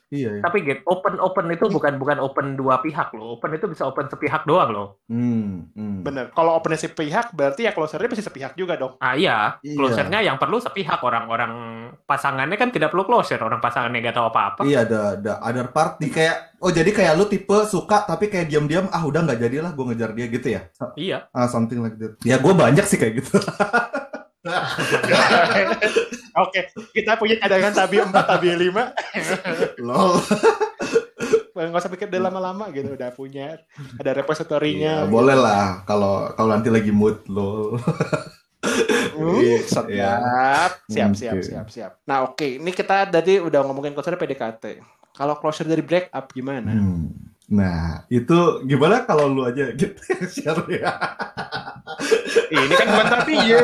Iya 0.10 0.30
ya. 0.38 0.42
Tapi 0.42 0.66
gitu, 0.66 0.82
open 0.90 1.22
open 1.22 1.46
itu 1.54 1.70
bukan 1.70 2.02
bukan 2.02 2.18
open 2.18 2.58
dua 2.58 2.82
pihak 2.82 3.14
loh. 3.14 3.38
Open 3.38 3.54
itu 3.54 3.70
bisa 3.70 3.86
open 3.86 4.10
sepihak 4.10 4.42
doang 4.50 4.74
loh. 4.74 4.88
Hmm, 5.06 5.70
hmm. 5.78 6.02
bener. 6.02 6.34
Kalau 6.34 6.58
opennya 6.58 6.82
sepihak, 6.82 7.30
berarti 7.38 7.70
ya 7.70 7.72
closernya 7.78 8.10
pasti 8.10 8.26
sepihak 8.26 8.58
juga 8.58 8.74
dong. 8.74 8.98
Ah 8.98 9.14
iya, 9.14 9.62
Iya. 9.62 9.78
closure-nya 9.78 10.20
yang 10.26 10.42
perlu 10.42 10.58
sepihak 10.58 10.98
orang-orang 11.00 11.54
pasangannya 12.10 12.58
kan 12.58 12.74
tidak 12.74 12.90
perlu 12.90 13.06
closure. 13.06 13.38
Orang 13.38 13.62
pasangannya 13.62 14.02
gak 14.02 14.18
tahu 14.18 14.28
apa-apa. 14.34 14.62
Iya 14.66 14.90
ada 14.90 15.00
ada 15.14 15.34
other 15.46 15.70
party 15.70 16.10
kayak 16.10 16.58
oh 16.60 16.74
jadi 16.74 16.90
kayak 16.90 17.14
lu 17.14 17.24
tipe 17.24 17.56
suka 17.64 18.04
tapi 18.04 18.28
kayak 18.28 18.50
diam-diam 18.50 18.92
ah 18.92 19.00
udah 19.00 19.24
nggak 19.24 19.40
jadilah 19.40 19.72
gue 19.72 19.86
ngejar 19.88 20.12
dia 20.12 20.28
gitu 20.28 20.48
ya 20.52 20.62
Iya. 21.00 21.32
ah 21.32 21.48
something 21.48 21.80
like 21.80 21.96
that 21.96 22.20
ya 22.20 22.36
gue 22.36 22.52
banyak 22.52 22.84
sih 22.84 23.00
kayak 23.00 23.24
gitu 23.24 23.40
Oke, 26.38 26.60
kita 26.92 27.18
punya 27.18 27.36
cadangan 27.38 27.74
tabi 27.74 27.98
4, 28.00 28.12
tabi 28.14 28.48
5. 28.54 28.70
lol 29.88 30.14
Nggak 31.52 31.76
usah 31.76 31.92
pikir 31.92 32.08
udah 32.08 32.32
lama-lama 32.32 32.72
gitu, 32.72 32.96
udah 32.96 33.12
punya. 33.12 33.60
Ada 34.00 34.16
repositorinya. 34.16 35.04
boleh 35.06 35.36
lah 35.36 35.84
kalau 35.84 36.32
kalau 36.34 36.56
nanti 36.56 36.70
lagi 36.70 36.90
mood 36.90 37.26
lol 37.28 37.76
Hmm, 39.20 39.36
Iya, 39.36 39.58
siap, 39.64 39.86
iya. 39.92 40.12
siap, 40.88 41.12
siap, 41.12 41.36
Oke. 41.36 41.44
siap, 41.44 41.68
siap. 41.68 41.92
Nah, 42.08 42.24
oke, 42.24 42.48
ini 42.56 42.72
kita 42.72 43.04
tadi 43.04 43.36
udah 43.36 43.68
ngomongin 43.68 43.92
closure 43.92 44.16
PDKT. 44.16 44.80
Kalau 45.12 45.36
closure 45.36 45.68
dari 45.68 45.84
break 45.84 46.08
up 46.08 46.32
gimana? 46.32 46.72
Hmm. 46.72 47.12
Nah 47.50 48.06
itu 48.08 48.38
gimana 48.64 49.04
kalau 49.04 49.26
lu 49.26 49.42
aja 49.44 49.74
gitu 49.74 49.98
share 50.30 50.64
ya 50.70 50.94
Ini 52.50 52.70
kan 52.72 52.88
bukan 52.88 53.08
tapi 53.10 53.34
ya. 53.46 53.62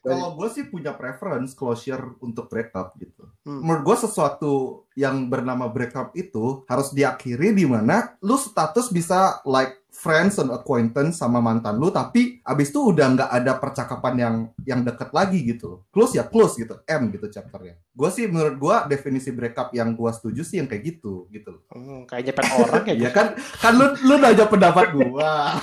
kalau 0.00 0.34
gue 0.34 0.48
sih 0.50 0.64
punya 0.66 0.92
preference 0.92 1.52
closure 1.52 2.16
untuk 2.20 2.48
breakup 2.48 2.96
gitu 2.98 3.28
Hmm. 3.44 3.60
menurut 3.60 3.84
gue 3.84 4.08
sesuatu 4.08 4.52
yang 4.96 5.28
bernama 5.28 5.68
breakup 5.68 6.16
itu 6.16 6.64
harus 6.64 6.88
diakhiri 6.88 7.52
di 7.52 7.68
mana 7.68 8.16
lu 8.24 8.40
status 8.40 8.88
bisa 8.88 9.44
like 9.44 9.83
friends 9.94 10.42
and 10.42 10.50
acquaintance 10.50 11.22
sama 11.22 11.38
mantan 11.38 11.78
lu 11.78 11.88
tapi 11.94 12.42
abis 12.42 12.74
itu 12.74 12.90
udah 12.90 13.06
nggak 13.14 13.30
ada 13.30 13.52
percakapan 13.62 14.14
yang 14.18 14.34
yang 14.66 14.80
deket 14.82 15.14
lagi 15.14 15.38
gitu 15.46 15.86
close 15.94 16.18
ya 16.18 16.26
close 16.26 16.58
gitu 16.58 16.74
M 16.84 17.14
gitu 17.14 17.30
chapternya. 17.30 17.78
Gue 17.94 18.10
sih 18.10 18.26
menurut 18.26 18.58
gue 18.58 18.76
definisi 18.90 19.30
breakup 19.30 19.70
yang 19.70 19.94
gue 19.94 20.10
setuju 20.10 20.42
sih 20.42 20.58
yang 20.58 20.66
kayak 20.66 20.82
gitu 20.98 21.30
gitu 21.30 21.62
Hmm, 21.70 22.02
kayak 22.10 22.34
nyepet 22.34 22.46
orang 22.58 22.84
ya 23.06 23.10
kan 23.14 23.26
kan 23.62 23.72
lu 23.78 23.86
lu 24.02 24.14
nanya 24.18 24.50
pendapat 24.50 24.90
gua. 24.90 25.54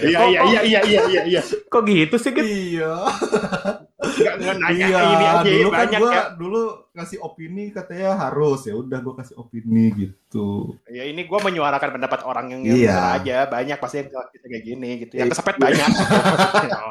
Iya, 0.00 0.20
iya, 0.32 0.40
iya, 0.48 0.60
iya, 0.64 0.80
iya, 0.88 1.02
iya, 1.06 1.22
iya. 1.28 1.42
Kok 1.68 1.82
gitu 1.84 2.16
sih, 2.16 2.32
Git? 2.32 2.44
iya 2.48 2.96
Nggak 3.98 4.62
nanya 4.62 4.86
iya 4.86 5.00
ini 5.02 5.26
aja 5.26 5.42
dulu 5.50 5.68
kan 5.68 5.78
banyak 5.80 5.98
gua 5.98 6.12
ya. 6.12 6.22
dulu 6.32 6.62
ngasih 6.92 7.18
opini 7.18 7.64
katanya 7.68 8.14
harus 8.16 8.60
ya 8.62 8.74
udah 8.74 8.98
gua 9.00 9.14
kasih 9.18 9.34
opini 9.36 9.84
gitu 9.92 10.78
Ya 10.86 11.02
ini 11.02 11.26
gue 11.26 11.34
menyuarakan 11.36 11.90
pendapat 11.92 12.22
orang 12.22 12.46
yang 12.48 12.62
Iya. 12.62 13.18
aja 13.18 13.36
banyak 13.44 13.74
pasti 13.76 13.98
yang 13.98 14.08
kita 14.08 14.46
kayak 14.46 14.64
gini 14.64 14.90
gitu. 15.00 15.12
Yang 15.14 15.26
Iya. 15.26 15.34
kesepet 15.34 15.56
banyak. 15.58 15.88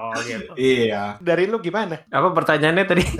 Oh, 0.08 0.20
gitu. 0.20 0.52
iya 0.56 1.16
Dari 1.18 1.46
lu 1.46 1.60
gimana? 1.60 2.00
Apa 2.06 2.32
pertanyaannya 2.34 2.86
tadi? 2.86 3.04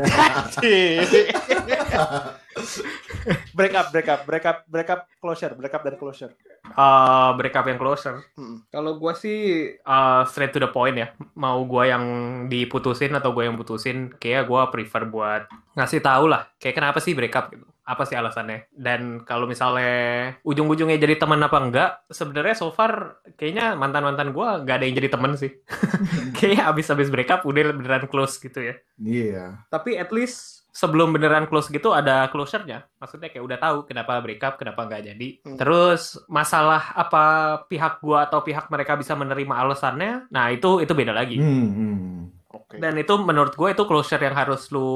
break 3.54 3.74
up, 3.74 3.88
break 3.90 4.08
up, 4.08 4.22
break 4.26 4.46
up, 4.46 4.58
break 4.66 4.90
up, 4.90 5.02
closure, 5.18 5.54
break 5.54 5.74
up 5.74 5.84
dan 5.84 5.96
closure. 5.96 6.34
Eh, 6.76 7.30
breakup 7.40 7.66
yang 7.66 7.80
closure. 7.80 8.20
Hmm. 8.36 8.66
Kalau 8.68 9.00
gua 9.00 9.14
sih 9.16 9.38
eh, 9.78 10.22
straight 10.28 10.52
to 10.52 10.60
the 10.60 10.70
point 10.70 10.98
ya. 10.98 11.14
Mau 11.38 11.64
gua 11.64 11.88
yang 11.88 12.04
diputusin 12.50 13.16
atau 13.16 13.32
gua 13.32 13.48
yang 13.48 13.56
putusin, 13.56 14.12
kayak 14.18 14.46
gua 14.46 14.68
prefer 14.68 15.08
buat 15.08 15.48
ngasih 15.74 16.04
tahu 16.04 16.28
lah. 16.28 16.50
Kayak 16.58 16.76
kenapa 16.84 17.00
sih 17.00 17.16
breakup 17.16 17.50
gitu. 17.54 17.66
Apa 17.88 18.04
sih 18.04 18.20
alasannya? 18.20 18.68
Dan 18.76 19.24
kalau 19.24 19.48
misalnya 19.48 20.36
ujung-ujungnya 20.44 21.00
jadi 21.00 21.16
teman 21.16 21.40
apa 21.40 21.58
enggak, 21.64 21.90
sebenarnya 22.12 22.60
so 22.60 22.68
far 22.76 23.24
kayaknya 23.40 23.80
mantan-mantan 23.80 24.36
gua 24.36 24.60
nggak 24.60 24.76
ada 24.76 24.86
yang 24.86 24.96
jadi 25.00 25.10
teman 25.16 25.40
sih. 25.40 25.56
Kayaknya 26.36 26.68
abis-abis 26.68 27.08
breakup 27.08 27.48
udah 27.48 27.72
beneran 27.72 28.12
close 28.12 28.38
gitu 28.44 28.60
ya. 28.60 28.76
iya 29.00 29.64
Tapi 29.72 29.96
at 29.96 30.12
least 30.12 30.67
sebelum 30.78 31.10
beneran 31.10 31.50
close 31.50 31.74
gitu 31.74 31.90
ada 31.90 32.30
closure-nya. 32.30 32.86
Maksudnya 33.02 33.34
kayak 33.34 33.42
udah 33.42 33.58
tahu 33.58 33.78
kenapa 33.90 34.22
breakup, 34.22 34.62
kenapa 34.62 34.86
nggak 34.86 35.10
jadi. 35.10 35.30
Hmm. 35.42 35.58
Terus 35.58 36.22
masalah 36.30 36.94
apa 36.94 37.26
pihak 37.66 37.98
gua 37.98 38.30
atau 38.30 38.46
pihak 38.46 38.70
mereka 38.70 38.94
bisa 38.94 39.18
menerima 39.18 39.58
alasannya, 39.58 40.30
nah 40.30 40.54
itu 40.54 40.78
itu 40.86 40.94
beda 40.94 41.18
lagi. 41.18 41.42
hmm, 41.42 42.37
Oke. 42.68 42.84
Dan 42.84 43.00
itu 43.00 43.16
menurut 43.16 43.56
gue 43.56 43.70
itu 43.72 43.84
closure 43.88 44.20
yang 44.20 44.36
harus 44.36 44.68
lu 44.70 44.88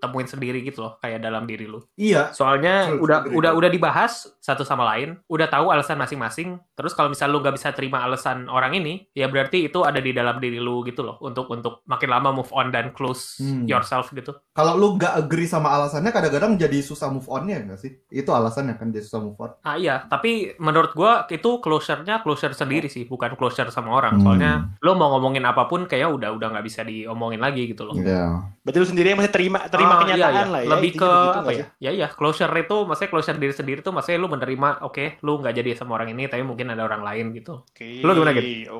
temuin 0.00 0.24
sendiri 0.24 0.64
gitu 0.64 0.80
loh, 0.80 0.96
kayak 0.96 1.20
dalam 1.20 1.44
diri 1.44 1.68
lu. 1.68 1.84
iya 1.94 2.32
Soalnya 2.32 2.88
True, 2.88 3.04
udah 3.04 3.18
udah 3.28 3.52
udah 3.52 3.68
dibahas 3.68 4.32
satu 4.40 4.64
sama 4.64 4.88
lain, 4.88 5.20
udah 5.28 5.44
tahu 5.44 5.68
alasan 5.68 6.00
masing-masing. 6.00 6.56
Terus 6.72 6.96
kalau 6.96 7.12
misal 7.12 7.28
lu 7.28 7.44
nggak 7.44 7.52
bisa 7.52 7.68
terima 7.70 8.00
alasan 8.00 8.48
orang 8.48 8.72
ini, 8.72 9.04
ya 9.12 9.28
berarti 9.28 9.68
itu 9.68 9.84
ada 9.84 10.00
di 10.00 10.16
dalam 10.16 10.40
diri 10.40 10.56
lu 10.56 10.80
gitu 10.88 11.04
loh, 11.04 11.20
untuk 11.20 11.52
untuk 11.52 11.84
makin 11.84 12.08
lama 12.08 12.32
move 12.32 12.48
on 12.50 12.72
dan 12.72 12.96
close 12.96 13.36
Hmm. 13.38 13.68
yourself 13.68 14.08
gitu. 14.10 14.32
kalau 14.56 14.74
lu 14.74 14.96
nggak 14.96 15.14
agree 15.14 15.44
sama 15.44 15.68
alasannya 15.70 16.08
kadang-kadang 16.10 16.56
jadi 16.56 16.80
susah 16.80 17.12
move 17.12 17.28
onnya 17.28 17.60
nggak 17.60 17.78
sih 17.78 17.92
itu 18.08 18.26
alasannya 18.26 18.74
kan 18.74 18.88
jadi 18.88 19.04
susah 19.04 19.20
move 19.20 19.36
on 19.36 19.52
Ah 19.60 19.76
iya, 19.76 20.08
tapi 20.08 20.56
menurut 20.56 20.96
gua 20.96 21.28
itu 21.28 21.60
closure-nya 21.60 22.24
closure 22.24 22.56
sendiri 22.56 22.88
sih, 22.88 23.04
bukan 23.04 23.36
closure 23.36 23.68
sama 23.68 23.92
orang. 23.92 24.16
Hmm. 24.16 24.24
Soalnya 24.24 24.52
lo 24.80 24.96
mau 24.96 25.12
ngomongin 25.12 25.44
apa 25.44 25.68
pun 25.68 25.84
kayak 25.84 26.08
udah 26.08 26.32
udah 26.32 26.48
nggak 26.50 26.64
bisa 26.64 26.80
diomongin 26.82 27.17
lagi 27.18 27.62
gitu 27.66 27.82
loh. 27.82 27.98
Iya. 27.98 28.46
Berarti 28.62 28.78
lu 28.78 28.86
sendiri 28.86 29.06
yang 29.10 29.18
masih 29.18 29.34
terima 29.34 29.58
terima 29.66 29.94
Ah, 29.96 30.00
kenyataan 30.06 30.30
iya, 30.30 30.42
iya. 30.46 30.52
lah 30.54 30.60
ya. 30.62 30.68
Lebih 30.78 30.90
ke 30.94 31.10
apa 31.10 31.50
ya? 31.50 31.64
Ya 31.82 31.90
iya, 31.90 32.06
closure 32.06 32.54
itu 32.54 32.76
maksudnya 32.86 33.10
closure 33.10 33.38
diri 33.42 33.50
sendiri 33.50 33.80
tuh 33.82 33.90
maksudnya 33.90 34.22
lu 34.22 34.28
menerima 34.30 34.86
oke, 34.86 35.18
lu 35.20 35.32
nggak 35.42 35.54
jadi 35.56 35.70
sama 35.74 35.98
orang 35.98 36.14
ini 36.14 36.30
tapi 36.30 36.46
mungkin 36.46 36.70
ada 36.70 36.86
orang 36.86 37.02
lain 37.02 37.34
gitu. 37.34 37.66
Oke. 37.66 37.98
Lu 37.98 38.14
gimana, 38.14 38.30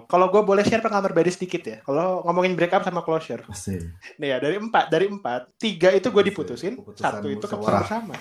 Kalau 0.07 0.31
gue 0.31 0.42
boleh 0.46 0.62
share 0.62 0.79
pengalaman 0.79 1.11
pribadi 1.11 1.35
sedikit 1.35 1.62
ya. 1.66 1.79
Kalau 1.83 2.22
ngomongin 2.22 2.55
break 2.55 2.70
up 2.70 2.87
sama 2.87 3.03
closure. 3.03 3.42
Asik. 3.51 3.83
Nih 4.22 4.31
ya, 4.31 4.37
dari 4.38 4.57
empat, 4.57 4.85
dari 4.87 5.11
empat, 5.11 5.59
tiga 5.59 5.90
itu 5.90 6.09
gue 6.09 6.22
diputusin, 6.22 6.79
Keputusan 6.79 7.03
satu 7.03 7.27
itu 7.27 7.42
keputusan 7.42 7.59
musyawarah. 7.59 7.83
bersama. 7.83 8.16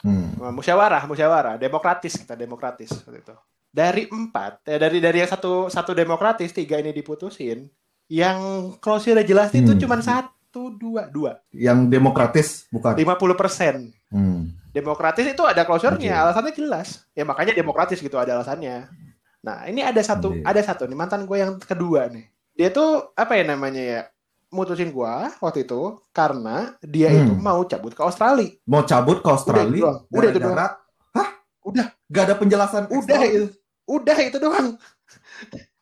Hmm. 0.00 0.32
Nah, 0.40 0.52
musyawarah, 0.52 1.02
musyawarah, 1.04 1.54
demokratis 1.56 2.16
kita 2.16 2.32
demokratis 2.32 2.88
waktu 3.04 3.20
itu. 3.20 3.34
Dari 3.70 4.02
empat, 4.10 4.66
eh, 4.66 4.80
dari 4.80 4.98
dari 4.98 5.22
yang 5.22 5.30
satu 5.30 5.70
satu 5.70 5.94
demokratis, 5.94 6.50
tiga 6.50 6.80
ini 6.80 6.90
diputusin. 6.90 7.68
Yang 8.10 8.38
closure 8.82 9.22
jelas 9.22 9.54
itu 9.54 9.70
Hmm. 9.70 9.78
cuma 9.78 9.96
satu, 10.02 10.74
dua, 10.74 11.06
dua, 11.06 11.38
Yang 11.54 11.78
demokratis 11.86 12.48
bukan. 12.68 12.98
lima 12.98 13.14
puluh 13.14 13.38
persen. 13.38 13.94
Hmm. 14.10 14.50
Demokratis 14.70 15.22
itu 15.24 15.42
ada 15.46 15.62
closure-nya, 15.62 16.10
Oke. 16.10 16.22
alasannya 16.26 16.52
jelas. 16.54 17.06
Ya 17.14 17.22
makanya 17.22 17.54
demokratis 17.54 18.02
gitu 18.02 18.18
ada 18.18 18.34
alasannya. 18.34 18.90
Nah 19.40 19.66
ini 19.66 19.80
ada 19.80 20.02
satu, 20.02 20.34
Oke. 20.34 20.42
ada 20.42 20.58
satu 20.58 20.84
nih 20.84 20.98
mantan 20.98 21.22
gue 21.22 21.38
yang 21.38 21.54
kedua 21.56 22.10
nih. 22.10 22.26
Dia 22.54 22.68
tuh 22.68 23.14
apa 23.14 23.38
ya 23.38 23.46
namanya 23.46 23.80
ya? 23.82 24.02
Mutusin 24.50 24.90
gua 24.90 25.30
waktu 25.38 25.62
itu 25.62 26.02
karena 26.10 26.74
dia 26.82 27.06
Hmm. 27.06 27.22
itu 27.22 27.32
mau 27.38 27.62
cabut 27.62 27.94
ke 27.94 28.02
Australia. 28.02 28.50
Mau 28.66 28.82
cabut 28.82 29.22
ke 29.22 29.28
Australia 29.30 29.70
doang. 29.70 29.98
Udah 30.10 30.26
itu 30.26 30.40
gara-gara 30.42 30.66
Hah? 31.14 31.28
Udah. 31.62 31.86
Gak 32.10 32.24
ada 32.26 32.34
penjelasan 32.34 32.82
Udah 32.90 33.22
itu. 33.22 33.46
Udah 33.86 34.18
itu 34.18 34.38
doang. 34.42 34.74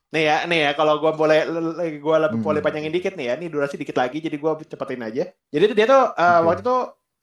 Nih 0.08 0.24
ya, 0.24 0.36
nih 0.48 0.58
ya, 0.64 0.70
kalau 0.72 0.96
gua 1.02 1.12
boleh 1.12 1.44
gua 2.00 2.16
lebih 2.24 2.40
Hmm. 2.40 2.46
boleh 2.48 2.60
panjangin 2.64 2.88
dikit 2.88 3.12
nih 3.12 3.26
ya. 3.28 3.34
Nih 3.36 3.48
durasi 3.52 3.76
dikit 3.76 3.92
lagi, 3.92 4.24
jadi 4.24 4.36
gua 4.40 4.56
cepetin 4.56 5.04
aja. 5.04 5.24
Jadi 5.52 5.64
dia 5.76 5.84
tuh 5.84 6.02
uh, 6.16 6.40
waktu 6.48 6.64
itu 6.64 6.76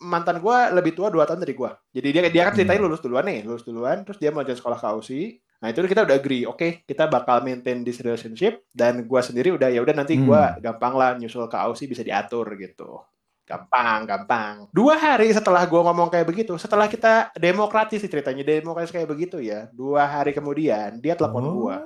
mantan 0.06 0.38
gua 0.38 0.70
lebih 0.70 0.94
tua 0.94 1.10
2 1.10 1.26
tahun 1.26 1.42
dari 1.42 1.58
gua. 1.58 1.74
Jadi 1.90 2.08
dia 2.14 2.22
dia 2.30 2.44
kan 2.46 2.54
ceritanya 2.54 2.80
Hmm. 2.82 2.88
lulus 2.90 3.02
duluan 3.02 3.26
nih, 3.26 3.42
lulus 3.42 3.66
duluan, 3.66 4.06
terus 4.06 4.22
dia 4.22 4.30
mau 4.30 4.46
lanjut 4.46 4.58
sekolah 4.62 4.78
ke 4.78 4.88
Aussie. 4.94 5.28
Nah 5.58 5.74
itu 5.74 5.82
kita 5.82 6.06
udah 6.06 6.14
agree, 6.14 6.46
oke 6.46 6.86
kita 6.86 7.10
bakal 7.10 7.42
maintain 7.42 7.82
this 7.82 7.98
relationship 8.06 8.62
dan 8.70 9.08
gua 9.10 9.26
sendiri 9.26 9.50
udah 9.50 9.74
ya 9.74 9.82
udah 9.82 9.96
nanti 9.98 10.22
gua 10.22 10.54
gampang 10.62 10.94
lah 10.94 11.10
nyusul 11.18 11.50
ke 11.50 11.58
Aussie 11.58 11.90
bisa 11.90 12.06
diatur 12.06 12.46
gitu. 12.60 13.02
Gampang, 13.46 14.10
gampang. 14.10 14.54
Dua 14.74 14.98
hari 14.98 15.30
setelah 15.30 15.62
gua 15.70 15.86
ngomong 15.86 16.10
kayak 16.10 16.26
begitu, 16.26 16.58
setelah 16.58 16.90
kita 16.90 17.30
demokratis 17.38 18.02
sih 18.02 18.10
ceritanya, 18.10 18.42
demokratis 18.42 18.90
kayak 18.90 19.06
begitu 19.06 19.38
ya. 19.38 19.70
Dua 19.70 20.02
hari 20.02 20.34
kemudian 20.34 20.98
dia 20.98 21.14
telepon 21.14 21.46
Oh. 21.46 21.54
gua. 21.62 21.86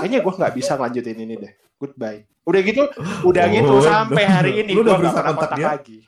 Kayaknya 0.00 0.24
gua 0.24 0.32
nggak 0.40 0.54
bisa 0.56 0.72
lanjutin 0.80 1.20
ini 1.20 1.36
deh. 1.36 1.52
Goodbye. 1.76 2.24
Udah 2.48 2.60
gitu, 2.64 2.88
udah 3.20 3.44
Oh, 3.44 3.52
gitu 3.52 3.74
sampai 3.84 4.24
hari 4.24 4.52
ini 4.64 4.72
gua 4.72 4.80
udah 4.80 4.94
nggak 4.96 5.12
pernah 5.12 5.34
kontak 5.36 5.58
dia? 5.60 5.68
lagi. 5.76 5.98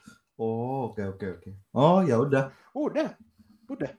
Oh, 0.41 0.89
oke 0.89 1.03
oke 1.13 1.27
oke. 1.41 1.51
Oh, 1.77 2.01
ya 2.01 2.17
udah. 2.17 2.49
Udah, 2.73 3.09
udah, 3.69 3.93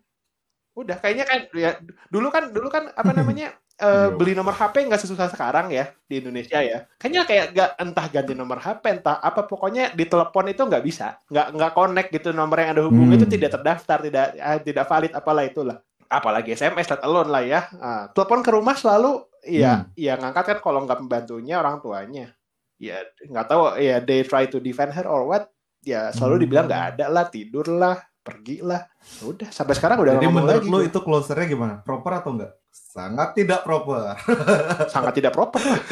udah. 0.74 0.98
Kayaknya 0.98 1.26
kan 1.30 1.40
ya 1.54 1.72
dulu 2.10 2.34
kan 2.34 2.50
dulu 2.50 2.74
kan 2.74 2.90
apa 2.94 3.14
namanya 3.14 3.54
eh, 3.78 3.86
Iya. 3.86 4.10
beli 4.10 4.34
nomor 4.34 4.52
HP 4.52 4.86
nggak 4.86 4.98
sesusah 5.00 5.30
sekarang 5.30 5.70
ya 5.70 5.94
di 6.04 6.18
Indonesia 6.18 6.58
ya. 6.60 6.90
Kayaknya 6.98 7.22
kayak 7.24 7.46
nggak 7.54 7.70
entah 7.78 8.06
ganti 8.10 8.34
nomor 8.34 8.58
HP 8.58 8.84
entah 8.92 9.18
apa 9.18 9.44
pokoknya 9.44 9.94
di 9.94 10.04
telepon 10.04 10.46
itu 10.46 10.62
nggak 10.62 10.82
bisa, 10.82 11.22
nggak 11.28 11.48
nggak 11.54 11.72
connect 11.72 12.10
gitu 12.10 12.30
nomor 12.32 12.58
yang 12.58 12.74
ada 12.74 12.84
hubungan 12.84 13.14
Hmm. 13.14 13.20
itu 13.20 13.28
tidak 13.30 13.50
terdaftar, 13.54 13.98
tidak 14.02 14.26
eh, 14.34 14.60
tidak 14.62 14.86
valid 14.86 15.14
apalah 15.14 15.44
itulah. 15.44 15.78
Apalagi 16.08 16.52
SMS 16.52 16.88
let 16.88 17.04
alone 17.04 17.28
lah 17.28 17.44
ya. 17.44 17.62
Ah, 17.78 18.04
telepon 18.10 18.40
ke 18.40 18.50
rumah 18.50 18.74
selalu 18.74 19.22
ya 19.44 19.84
Hmm. 19.84 19.94
ya 19.94 20.14
ngangkat 20.16 20.46
kan 20.48 20.58
kalau 20.60 20.82
nggak 20.82 20.98
pembantunya 20.98 21.56
orang 21.56 21.78
tuanya. 21.78 22.34
Ya 22.78 22.98
nggak 23.22 23.46
tahu 23.46 23.62
ya 23.76 24.00
they 24.00 24.22
try 24.22 24.46
to 24.46 24.58
defend 24.58 24.90
her 24.92 25.04
or 25.04 25.28
what. 25.28 25.52
Ya 25.84 26.10
selalu 26.10 26.34
Hmm. 26.34 26.44
dibilang 26.44 26.66
nggak 26.66 26.86
ada 26.94 27.06
lah, 27.08 27.26
tidur 27.28 27.68
lah, 27.68 28.00
pergi 28.28 28.60
lah. 28.60 28.84
Udah 29.24 29.48
sampai 29.48 29.74
sekarang 29.74 30.04
udah 30.04 30.20
Jadi 30.20 30.28
menurut 30.28 30.60
lagi. 30.60 30.68
lu 30.68 30.78
gua. 30.78 30.88
itu 30.92 31.00
closernya 31.00 31.48
gimana? 31.48 31.74
Proper 31.80 32.12
atau 32.20 32.36
enggak? 32.36 32.52
Sangat 32.68 33.30
tidak 33.32 33.64
proper. 33.64 34.20
sangat 34.94 35.14
tidak 35.16 35.32
proper 35.32 35.64
lah. 35.64 35.80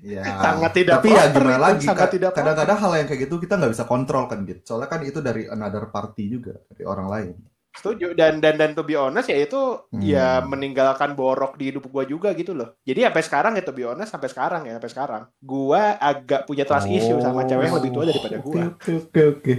Ya. 0.00 0.24
Sangat 0.24 0.72
tidak 0.72 1.00
Tapi 1.00 1.12
ya 1.12 1.28
gimana 1.28 1.60
lagi? 1.60 1.84
sangat 1.84 2.08
Ka- 2.08 2.12
tidak. 2.16 2.30
Kadang-kadang 2.32 2.78
hal 2.80 2.92
yang 3.04 3.06
kayak 3.08 3.20
gitu 3.28 3.36
kita 3.36 3.60
nggak 3.60 3.72
bisa 3.76 3.84
kontrol 3.84 4.24
kan 4.28 4.48
gitu. 4.48 4.60
Soalnya 4.64 4.88
kan 4.88 5.00
itu 5.04 5.20
dari 5.20 5.44
another 5.44 5.92
party 5.92 6.24
juga, 6.28 6.56
dari 6.72 6.84
orang 6.88 7.06
lain. 7.08 7.34
Setuju 7.70 8.12
dan 8.12 8.38
dan 8.38 8.54
dan 8.54 8.74
to 8.74 8.82
be 8.82 8.92
honest 8.92 9.26
ya 9.26 9.38
itu 9.38 9.60
Hmm. 9.88 10.02
ya 10.02 10.42
meninggalkan 10.42 11.14
borok 11.14 11.54
di 11.54 11.70
hidup 11.70 11.86
gua 11.86 12.02
juga 12.02 12.30
gitu 12.32 12.50
loh. 12.50 12.74
Jadi 12.82 13.06
sampai 13.06 13.22
sekarang 13.22 13.52
ya 13.54 13.62
to 13.62 13.70
be 13.70 13.82
honest 13.82 14.10
sampai 14.10 14.26
sekarang 14.26 14.62
ya 14.64 14.74
sampai 14.76 14.90
sekarang 14.90 15.22
gua 15.38 15.94
agak 15.96 16.44
punya 16.44 16.62
trust 16.62 16.86
issue 16.86 17.18
sama 17.18 17.42
cewek 17.44 17.64
yang 17.64 17.76
lebih 17.76 17.90
tua 17.90 18.04
daripada 18.04 18.36
Oh, 18.36 18.42
Oke, 18.42 18.50
gua. 18.50 18.62
Oke 18.66 18.90
oke 18.98 19.20
oke. 19.32 19.54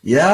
Ya 0.00 0.28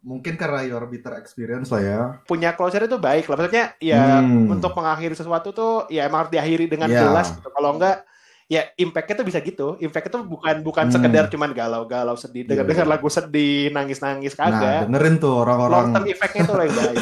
mungkin 0.00 0.36
karena 0.36 0.60
your 0.62 0.84
bitter 0.84 1.16
experience 1.16 1.68
lah 1.68 1.80
ya. 1.80 2.00
Punya 2.22 2.52
closure 2.52 2.84
itu 2.84 2.96
baik 2.96 3.26
lah. 3.26 3.36
Maksudnya 3.36 3.64
ya 3.80 4.20
Hmm. 4.20 4.52
untuk 4.52 4.70
mengakhiri 4.70 5.16
sesuatu 5.16 5.50
tuh 5.50 5.88
ya 5.88 6.04
emang 6.04 6.24
harus 6.24 6.32
diakhiri 6.32 6.68
dengan 6.68 6.86
Ya. 6.86 7.00
jelas 7.00 7.32
gitu. 7.32 7.48
Kalau 7.48 7.74
enggak 7.74 8.04
ya 8.46 8.62
impact-nya 8.74 9.14
tuh 9.16 9.26
bisa 9.26 9.38
gitu. 9.40 9.74
Impact 9.78 10.06
itu 10.06 10.18
bukan 10.22 10.56
bukan 10.62 10.86
Hmm. 10.86 10.94
sekedar 10.94 11.26
cuman 11.26 11.50
galau-galau 11.50 12.14
sedih, 12.14 12.42
Iya, 12.42 12.48
dengar-dengar 12.54 12.86
iya. 12.86 12.92
lagu 12.94 13.08
sedih, 13.08 13.62
nangis-nangis 13.70 14.32
Nah 14.32 14.46
kagak. 14.48 14.80
dengerin 14.86 15.14
tuh 15.16 15.30
Long 15.32 15.42
orang-orang 15.42 15.86
term 15.92 16.06
effect-nya 16.06 16.40
itu 16.42 16.52
lah 16.52 16.64
yang 16.64 16.76
baik. 16.76 16.98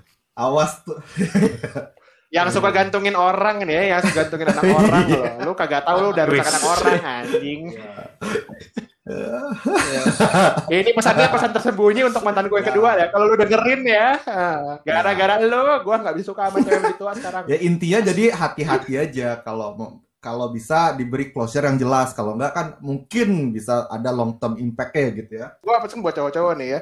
awas 0.44 0.72
tuh. 0.82 0.98
yang 2.36 2.52
suka 2.52 2.68
gantungin 2.68 3.16
orang 3.16 3.64
nih 3.64 3.72
ya, 3.72 3.82
yang 3.88 4.00
suka 4.02 4.22
gantungin 4.22 4.48
anak 4.50 4.62
orang 4.76 5.04
loh. 5.08 5.24
Lu 5.46 5.52
kagak 5.54 5.82
tahu 5.82 5.96
lu 5.98 6.08
udah 6.12 6.24
rusak 6.26 6.46
anak 6.46 6.62
orang 6.66 7.00
anjing. 7.00 7.60
Ya. 9.08 9.40
Ini 10.68 10.90
pesannya 10.92 11.32
pesan 11.32 11.50
tersembunyi 11.50 12.04
untuk 12.04 12.20
mantan 12.20 12.44
gue 12.44 12.58
yang 12.60 12.68
kedua 12.68 12.90
ya. 12.94 13.06
Kalau 13.08 13.24
lu 13.24 13.36
dengerin 13.36 13.80
ya, 13.82 14.20
gara-gara 14.82 15.40
lu 15.40 15.56
gue 15.80 15.96
nggak 15.96 16.14
bisa 16.14 16.26
suka 16.26 16.52
sama 16.52 16.58
cewek 16.60 16.94
tua 16.96 17.12
sekarang. 17.14 17.42
Ya 17.48 17.56
intinya 17.56 18.04
jadi 18.04 18.24
hati-hati 18.30 18.92
aja 18.98 19.40
kalau 19.40 19.72
mau 19.72 19.90
kalau 20.18 20.50
bisa 20.50 20.98
diberi 20.98 21.30
closure 21.30 21.62
yang 21.66 21.78
jelas. 21.78 22.10
Kalau 22.14 22.34
enggak 22.34 22.52
kan 22.54 22.66
mungkin 22.82 23.54
bisa 23.54 23.86
ada 23.86 24.10
long 24.10 24.38
term 24.38 24.58
impact-nya 24.58 25.06
gitu 25.14 25.32
ya. 25.38 25.54
Gue 25.62 25.74
pesen 25.78 26.02
buat 26.02 26.14
cowok-cowok 26.14 26.54
nih 26.58 26.68
ya. 26.74 26.80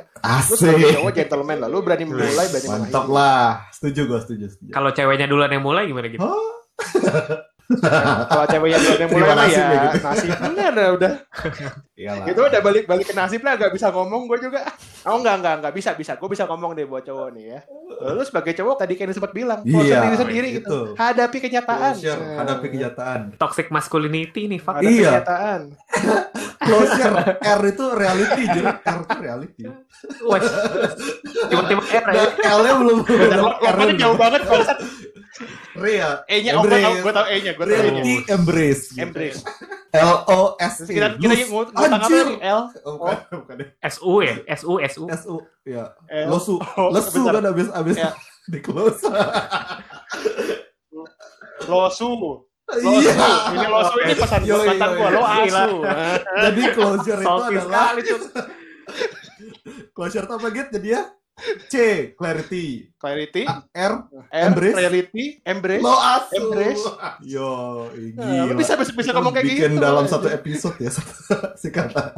Lu 0.51 0.55
sebagai 0.57 0.85
Asik. 0.88 0.96
cowok 1.01 1.12
gentleman 1.12 1.57
lah. 1.61 1.68
Lu 1.68 1.79
berani 1.85 2.05
memulai, 2.09 2.46
berani 2.49 2.68
Mantap 2.68 3.07
lah. 3.12 3.68
Setuju 3.72 4.01
gue, 4.09 4.18
setuju, 4.25 4.44
setuju. 4.53 4.70
Kalau 4.72 4.90
ceweknya 4.92 5.27
duluan 5.29 5.53
yang 5.53 5.64
mulai 5.64 5.85
gimana 5.88 6.09
gitu? 6.09 6.25
Kalau 7.66 8.44
ceweknya 8.46 8.79
duluan 8.79 9.00
yang 9.00 9.11
mulai 9.11 9.29
nasib 9.37 9.59
ya 9.59 9.66
ya 9.66 9.79
gitu. 9.85 9.98
nasibnya 10.00 10.66
udah 10.68 10.87
udah 10.92 11.12
Iyalah. 11.96 12.26
itu 12.26 12.40
udah 12.40 12.61
balik 12.61 12.85
balik 12.85 13.05
ke 13.05 13.14
nasib 13.14 13.40
lah 13.40 13.55
gak 13.55 13.70
bisa 13.70 13.88
ngomong 13.88 14.26
gue 14.26 14.38
juga 14.40 14.62
oh 15.02 15.16
enggak 15.16 15.35
enggak 15.37 15.55
enggak 15.59 15.74
bisa 15.74 15.90
bisa 15.92 16.12
gue 16.14 16.29
bisa 16.29 16.44
ngomong 16.44 16.72
deh 16.72 16.85
buat 16.85 17.02
cowok 17.02 17.29
nih 17.33 17.44
ya 17.48 17.61
lu 18.07 18.22
sebagai 18.22 18.52
cowok 18.52 18.74
tadi 18.79 18.94
kayak 18.94 19.11
sempat 19.11 19.33
bilang 19.33 19.61
Iya, 19.62 20.05
diri 20.05 20.16
sendiri 20.16 20.48
gitu. 20.55 20.62
gitu 20.62 20.79
hadapi 20.94 21.38
kenyataan 21.40 21.92
Closure, 21.92 22.20
Nah, 22.20 22.37
hadapi 22.38 22.66
kenyataan. 22.68 23.20
Toxic 23.35 23.66
masculinity 23.68 24.46
nih, 24.46 24.59
fuck. 24.59 24.76
hadapi 24.76 24.92
Iya. 24.92 25.09
kenyataan 25.16 25.61
Closure 26.66 27.14
R 27.37 27.61
itu 27.64 27.85
reality, 27.88 28.42
jadi 28.44 28.62
R 28.76 28.98
itu 29.00 29.16
reality. 29.16 29.62
Wes. 30.24 30.44
Tiba-tiba 31.46 31.83
R 31.85 32.05
ya. 32.07 32.14
Dan 32.16 32.31
L-nya 32.57 32.74
belum 32.76 32.98
Dan 33.05 33.38
lo- 33.38 33.55
R-nya 33.57 33.70
Lompatnya 33.70 33.94
jauh 33.96 34.16
banget. 34.16 34.40
Real. 35.77 36.25
E-nya 36.27 36.57
oh, 36.57 36.62
gue 36.64 36.79
tau, 36.81 36.94
gue 37.01 37.12
tau 37.12 37.27
E-nya, 37.29 37.53
gue 37.53 37.64
tau 37.64 37.77
E-nya. 37.77 38.03
Embrace. 38.33 38.85
Embrace. 38.96 39.40
L 39.96 40.12
O 40.29 40.40
S 40.61 40.85
T. 40.85 40.92
kita 40.92 41.16
kita 41.16 41.35
ngutang 41.49 41.92
apa? 41.96 42.09
L. 42.40 42.61
Oh, 42.85 42.94
bukan, 43.01 43.16
bukan 43.44 43.55
deh. 43.61 43.68
SU 43.92 44.12
ya? 44.25 44.35
SU, 44.57 44.72
SU. 44.88 45.03
S 45.09 45.22
U. 45.29 45.37
Ya. 45.64 45.85
L. 46.09 46.29
Losu. 46.33 46.57
Oh, 46.77 46.88
Lesu 46.92 47.20
bentar. 47.25 47.40
kan 47.40 47.44
abis 47.53 47.68
abis 47.72 47.96
Ya. 47.96 48.11
di 48.53 48.59
close. 48.61 49.01
Losu. 51.64 52.09
Losu. 52.16 52.90
Iya. 52.99 53.14
Ini 53.55 53.66
losu 53.70 53.96
ini 54.03 54.14
pesan 54.18 54.42
yoi. 54.42 54.75
gue. 54.75 55.09
Lo 55.14 55.22
asu. 55.22 55.75
Jadi 56.51 56.62
closure 56.75 57.20
itu 57.22 57.42
adalah 57.46 57.94
closure 59.96 60.29
apa 60.29 60.46
gitu 60.53 60.68
jadi 60.79 60.88
ya? 60.92 61.03
C 61.66 61.75
clarity. 62.12 62.88
Clarity. 62.96 63.44
A- 63.44 63.68
R 63.70 63.94
R. 64.09 64.42
Embrace. 64.42 64.72
Reality. 64.75 65.25
Embrace. 65.42 65.85
lo 65.85 65.92
asu. 65.92 66.33
Embrace. 66.35 66.85
Yo, 67.22 67.51
Nah, 68.14 68.49
gila. 68.49 68.57
bisa 68.57 68.72
bisa, 68.75 68.90
bisa 68.90 69.11
ngomong 69.12 69.31
kayak 69.31 69.46
bikin 69.46 69.72
gitu. 69.72 69.83
dalam 69.83 70.05
satu 70.07 70.27
episode 70.27 70.77
ya 70.79 70.88
satu 70.88 71.12
si 71.61 71.68
kata 71.68 72.16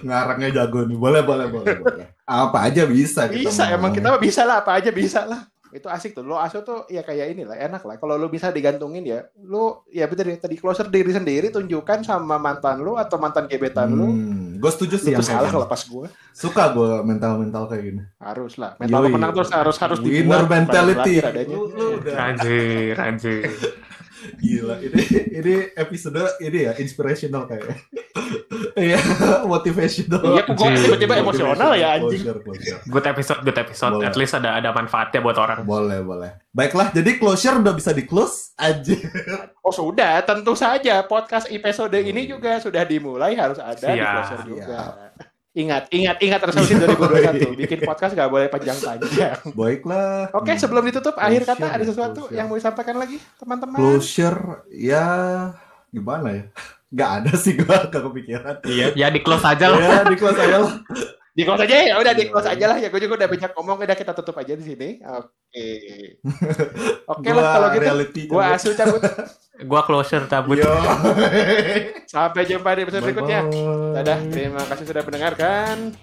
ngarangnya 0.00 0.48
jago 0.54 0.82
nih 0.82 0.96
boleh 0.96 1.20
boleh 1.20 1.46
boleh 1.48 1.74
boleh 1.76 2.04
apa 2.24 2.58
aja 2.62 2.84
bisa 2.84 3.26
kita 3.26 3.44
Bisa 3.44 3.62
mau 3.66 3.74
emang 3.74 3.92
kita 3.92 4.08
bisa 4.16 4.42
lah 4.42 4.64
apa 4.64 4.72
aja 4.74 4.90
bisa 4.90 5.24
lah. 5.24 5.44
Itu 5.72 5.86
asik 5.92 6.16
tuh. 6.16 6.24
Lo 6.24 6.40
asu 6.40 6.64
tuh 6.64 6.88
ya 6.88 7.04
kayak 7.04 7.36
inilah 7.36 7.56
enak 7.56 7.82
lah. 7.84 7.96
Kalau 8.00 8.16
lo 8.16 8.28
bisa 8.32 8.48
digantungin 8.48 9.04
ya, 9.04 9.24
lo 9.44 9.84
ya 9.92 10.08
bener 10.08 10.34
ya 10.34 10.36
tadi 10.40 10.56
closer 10.56 10.88
diri 10.88 11.12
sendiri 11.12 11.52
tunjukkan 11.52 12.04
sama 12.04 12.36
mantan 12.40 12.80
lo 12.80 12.96
atau 12.96 13.20
mantan 13.20 13.46
gebetan 13.46 13.92
lo. 13.92 14.08
hmm, 14.08 14.58
gue 14.58 14.70
setuju 14.74 14.96
sih 14.98 15.12
yang 15.14 15.22
salah 15.22 15.50
gini. 15.50 15.62
lepas 15.62 15.80
gue. 15.86 16.06
suka 16.34 16.70
gue 16.74 16.92
mental 17.02 17.38
mental 17.38 17.66
kayak 17.66 17.84
gini 17.84 18.02
Harus 18.18 18.56
lah. 18.56 18.74
Mental 18.78 19.00
Yoi. 19.02 19.06
pemenang 19.10 19.32
terus 19.34 19.50
harus 19.50 19.76
harus 19.78 19.98
winner 20.00 20.44
dibuat, 20.46 20.50
mentality 20.50 21.14
adanya. 21.22 21.54
lu, 21.54 21.62
lu 21.70 21.86
udah 21.98 22.14
Anjir, 22.18 22.94
anjir. 22.98 23.42
Gila 24.38 24.76
ini 24.82 25.02
ini 25.30 25.54
episode 25.74 26.22
ini 26.40 26.58
ya 26.66 26.72
inspirational 26.78 27.46
kayaknya 27.46 27.76
iya 28.74 28.98
motivational 29.46 30.20
Iya, 30.20 30.42
kok 30.44 30.54
gue 30.58 30.68
tiba-tiba 30.74 31.14
emosional 31.22 31.70
ya 31.78 31.96
anjing. 31.96 32.20
Closure, 32.20 32.40
closure. 32.42 32.80
Good 32.84 33.06
episode, 33.06 33.40
good 33.46 33.58
episode. 33.58 33.94
Boleh. 33.96 34.08
At 34.10 34.16
least 34.18 34.34
ada 34.34 34.50
ada 34.58 34.70
manfaatnya 34.74 35.20
buat 35.22 35.38
orang. 35.38 35.62
boleh 35.64 36.02
boleh 36.02 36.30
baiklah 36.50 36.90
jadi 36.90 37.10
closure 37.16 37.62
udah 37.62 37.74
bisa 37.74 37.94
di 37.94 38.02
close 38.02 38.52
aja 38.58 38.98
Oh 39.62 39.70
sudah, 39.70 40.24
tentu 40.24 40.56
saja 40.58 41.04
podcast 41.04 41.46
episode 41.52 41.94
ini 41.94 42.26
juga 42.26 42.58
sudah 42.58 42.82
dimulai 42.82 43.36
harus 43.36 43.60
ada 43.60 43.76
di 43.94 44.00
Siap. 44.00 44.12
closer 44.16 44.40
juga. 44.48 44.78
Ingat, 45.58 45.90
ingat, 45.90 46.16
ingat 46.18 46.38
resolusi 46.40 46.78
2021. 46.78 47.58
Bikin 47.58 47.78
podcast 47.82 48.14
gak 48.14 48.30
boleh 48.30 48.46
panjang-panjang. 48.46 49.42
baiklah 49.58 50.30
Oke, 50.30 50.54
sebelum 50.54 50.86
ditutup, 50.86 51.18
akhir 51.18 51.42
kata 51.44 51.58
Closure 51.58 51.74
ada 51.74 51.82
ya, 51.82 51.88
sesuatu 51.88 52.20
closure. 52.22 52.36
yang 52.36 52.46
mau 52.46 52.54
disampaikan 52.54 52.96
lagi, 52.96 53.18
teman-teman? 53.36 53.74
closure 53.76 54.40
ya 54.70 55.04
gimana 55.88 56.28
ya 56.30 56.44
nggak 56.94 57.10
ada 57.20 57.32
sih 57.34 57.52
gua 57.54 57.84
gak 57.84 58.00
kepikiran 58.02 58.54
Iya. 58.62 58.86
Ya 58.94 59.08
di 59.08 59.18
close 59.18 59.42
aja 59.42 59.66
lah. 59.66 59.78
ya 59.78 60.00
di 60.04 60.16
close 60.16 60.38
aja 60.38 60.56
lah 60.58 60.72
Di 61.30 61.42
close 61.42 61.62
aja 61.62 61.74
ya, 61.84 61.94
udah 61.96 62.12
di 62.12 62.22
Iya. 62.22 62.30
close 62.30 62.48
aja 62.48 62.64
lah 62.66 62.76
ya. 62.76 62.88
Gue 62.88 62.98
juga 62.98 63.14
udah 63.14 63.28
banyak 63.28 63.50
ngomong, 63.52 63.76
udah 63.78 63.94
kita 63.94 64.10
tutup 64.12 64.34
aja 64.34 64.52
di 64.52 64.64
sini. 64.64 64.88
Oke. 65.04 65.68
Oke 67.04 67.22
Gua 67.24 67.34
lah 67.36 67.46
kalau 67.52 67.68
gitu. 67.70 67.82
reality 67.82 68.20
Gua 68.26 68.42
cabut. 68.44 68.56
asu 68.56 68.68
cabut. 68.74 69.02
Gua 69.66 69.82
closure 69.82 70.30
cabut. 70.30 70.62
Yo. 70.62 70.70
Sampai 72.06 72.46
jumpa 72.46 72.78
di 72.78 72.86
episode 72.86 73.02
berikutnya. 73.02 73.42
Dadah, 73.98 74.18
terima 74.30 74.62
kasih 74.62 74.84
sudah 74.86 75.02
mendengarkan. 75.02 75.98